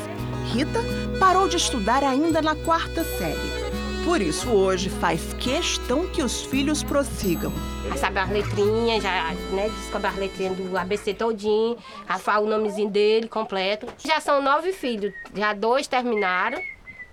Rita 0.54 0.82
parou 1.18 1.48
de 1.48 1.56
estudar 1.56 2.04
ainda 2.04 2.42
na 2.42 2.54
quarta 2.54 3.06
série. 3.06 3.61
Por 4.04 4.20
isso, 4.20 4.50
hoje 4.50 4.90
faz 4.90 5.22
questão 5.40 6.08
que 6.08 6.24
os 6.24 6.44
filhos 6.44 6.84
prossigam. 6.84 7.54
Já 7.88 7.98
sabe 7.98 8.20
as 8.20 8.30
letrinhas, 8.30 9.04
já 9.04 9.32
né, 9.52 9.70
descobre 9.70 10.08
as 10.08 10.16
letrinhas 10.16 10.58
do 10.58 10.78
ABC 10.78 11.14
todinho, 11.14 11.78
já 12.08 12.18
fala 12.18 12.46
o 12.46 12.50
nomezinho 12.50 12.90
dele 12.90 13.28
completo. 13.28 13.86
Já 14.04 14.20
são 14.20 14.42
nove 14.42 14.74
filhos, 14.74 15.14
já 15.36 15.54
dois 15.54 15.88
terminaram. 15.88 16.60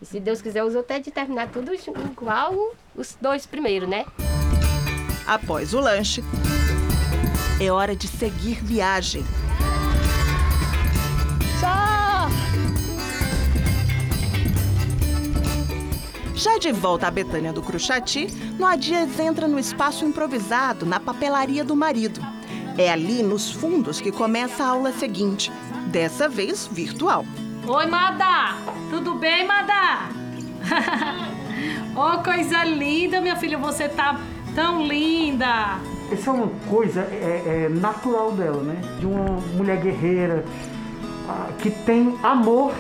E 0.00 0.06
se 0.06 0.18
Deus 0.18 0.40
quiser, 0.40 0.64
os 0.64 0.74
outros 0.74 0.98
é 0.98 1.00
de 1.00 1.10
terminar 1.10 1.48
tudo 1.48 1.72
igual 1.74 2.54
os 2.96 3.16
dois 3.20 3.46
primeiros, 3.46 3.88
né? 3.88 4.06
Após 5.26 5.74
o 5.74 5.80
lanche, 5.80 6.24
é 7.60 7.70
hora 7.70 7.94
de 7.94 8.08
seguir 8.08 8.62
viagem. 8.64 9.24
Tchau! 11.60 11.97
Já 16.38 16.56
de 16.56 16.70
volta 16.70 17.08
à 17.08 17.10
Betânia 17.10 17.52
do 17.52 17.60
Cruxati, 17.60 18.28
Noa 18.56 18.76
Dias 18.76 19.18
entra 19.18 19.48
no 19.48 19.58
espaço 19.58 20.04
improvisado 20.04 20.86
na 20.86 21.00
papelaria 21.00 21.64
do 21.64 21.74
marido. 21.74 22.20
É 22.78 22.92
ali, 22.92 23.24
nos 23.24 23.50
fundos, 23.50 24.00
que 24.00 24.12
começa 24.12 24.62
a 24.62 24.68
aula 24.68 24.92
seguinte, 24.92 25.50
dessa 25.88 26.28
vez 26.28 26.68
virtual. 26.70 27.24
Oi, 27.66 27.86
Madá! 27.86 28.56
Tudo 28.88 29.16
bem, 29.16 29.48
Madá? 29.48 30.10
oh, 31.96 32.18
coisa 32.22 32.62
linda, 32.62 33.20
minha 33.20 33.34
filha, 33.34 33.58
você 33.58 33.88
tá 33.88 34.20
tão 34.54 34.86
linda! 34.86 35.80
Essa 36.12 36.30
é 36.30 36.32
uma 36.34 36.50
coisa 36.70 37.00
é, 37.00 37.64
é 37.64 37.68
natural 37.68 38.30
dela, 38.30 38.62
né? 38.62 38.80
De 39.00 39.06
uma 39.06 39.40
mulher 39.56 39.80
guerreira 39.80 40.44
ah, 41.28 41.48
que 41.58 41.68
tem 41.68 42.16
amor 42.22 42.72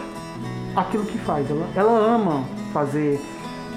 àquilo 0.76 1.04
que 1.04 1.18
faz. 1.18 1.50
Ela, 1.50 1.68
ela 1.74 1.98
ama 1.98 2.44
fazer 2.72 3.20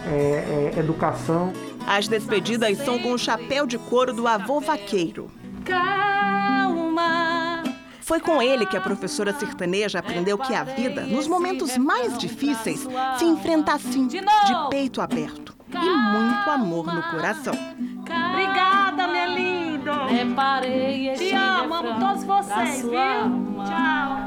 é, 0.07 0.73
é, 0.75 0.79
educação. 0.79 1.53
As 1.85 2.07
despedidas 2.07 2.77
são 2.79 2.99
com 2.99 3.11
o 3.13 3.17
chapéu 3.17 3.65
de 3.65 3.77
couro 3.77 4.13
do 4.13 4.27
avô 4.27 4.59
vaqueiro. 4.59 5.31
Calma! 5.65 7.63
Foi 8.01 8.19
com 8.19 8.41
ele 8.41 8.65
que 8.65 8.75
a 8.75 8.81
professora 8.81 9.33
sertaneja 9.33 9.99
aprendeu 9.99 10.37
que 10.37 10.53
a 10.53 10.63
vida, 10.63 11.01
nos 11.03 11.27
momentos 11.27 11.77
mais 11.77 12.17
difíceis, 12.17 12.87
se 13.17 13.25
enfrenta 13.25 13.73
assim, 13.73 14.07
de 14.07 14.21
peito 14.69 14.99
aberto 15.01 15.55
e 15.73 15.89
muito 15.89 16.49
amor 16.49 16.93
no 16.93 17.03
coração. 17.03 17.53
Obrigada, 18.31 19.07
minha 19.07 19.27
linda! 19.27 19.61
Reparei 20.07 21.13
Te 21.13 21.33
amo, 21.33 21.73
amo 21.73 21.99
todos 21.99 22.23
vocês, 22.23 22.81
viu? 22.81 22.91
Tchau. 22.91 24.20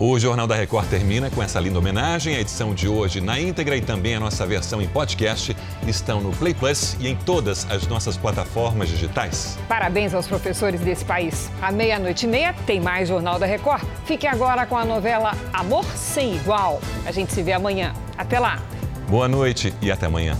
O 0.00 0.16
Jornal 0.16 0.46
da 0.46 0.54
Record 0.54 0.88
termina 0.88 1.28
com 1.28 1.42
essa 1.42 1.58
linda 1.58 1.76
homenagem. 1.80 2.36
A 2.36 2.40
edição 2.40 2.72
de 2.72 2.86
hoje 2.86 3.20
na 3.20 3.40
íntegra 3.40 3.76
e 3.76 3.80
também 3.80 4.14
a 4.14 4.20
nossa 4.20 4.46
versão 4.46 4.80
em 4.80 4.86
podcast 4.86 5.56
estão 5.88 6.20
no 6.20 6.30
Play 6.30 6.54
Plus 6.54 6.96
e 7.00 7.08
em 7.08 7.16
todas 7.16 7.68
as 7.68 7.84
nossas 7.88 8.16
plataformas 8.16 8.88
digitais. 8.88 9.58
Parabéns 9.68 10.14
aos 10.14 10.28
professores 10.28 10.80
desse 10.82 11.04
país. 11.04 11.50
À 11.60 11.72
meia-noite 11.72 12.26
e 12.26 12.28
meia 12.28 12.54
tem 12.64 12.80
mais 12.80 13.08
Jornal 13.08 13.40
da 13.40 13.46
Record. 13.46 13.82
Fique 14.04 14.28
agora 14.28 14.64
com 14.66 14.76
a 14.76 14.84
novela 14.84 15.32
Amor 15.52 15.84
Sem 15.96 16.36
Igual. 16.36 16.80
A 17.04 17.10
gente 17.10 17.32
se 17.32 17.42
vê 17.42 17.52
amanhã. 17.52 17.92
Até 18.16 18.38
lá. 18.38 18.62
Boa 19.08 19.26
noite 19.26 19.74
e 19.82 19.90
até 19.90 20.06
amanhã. 20.06 20.36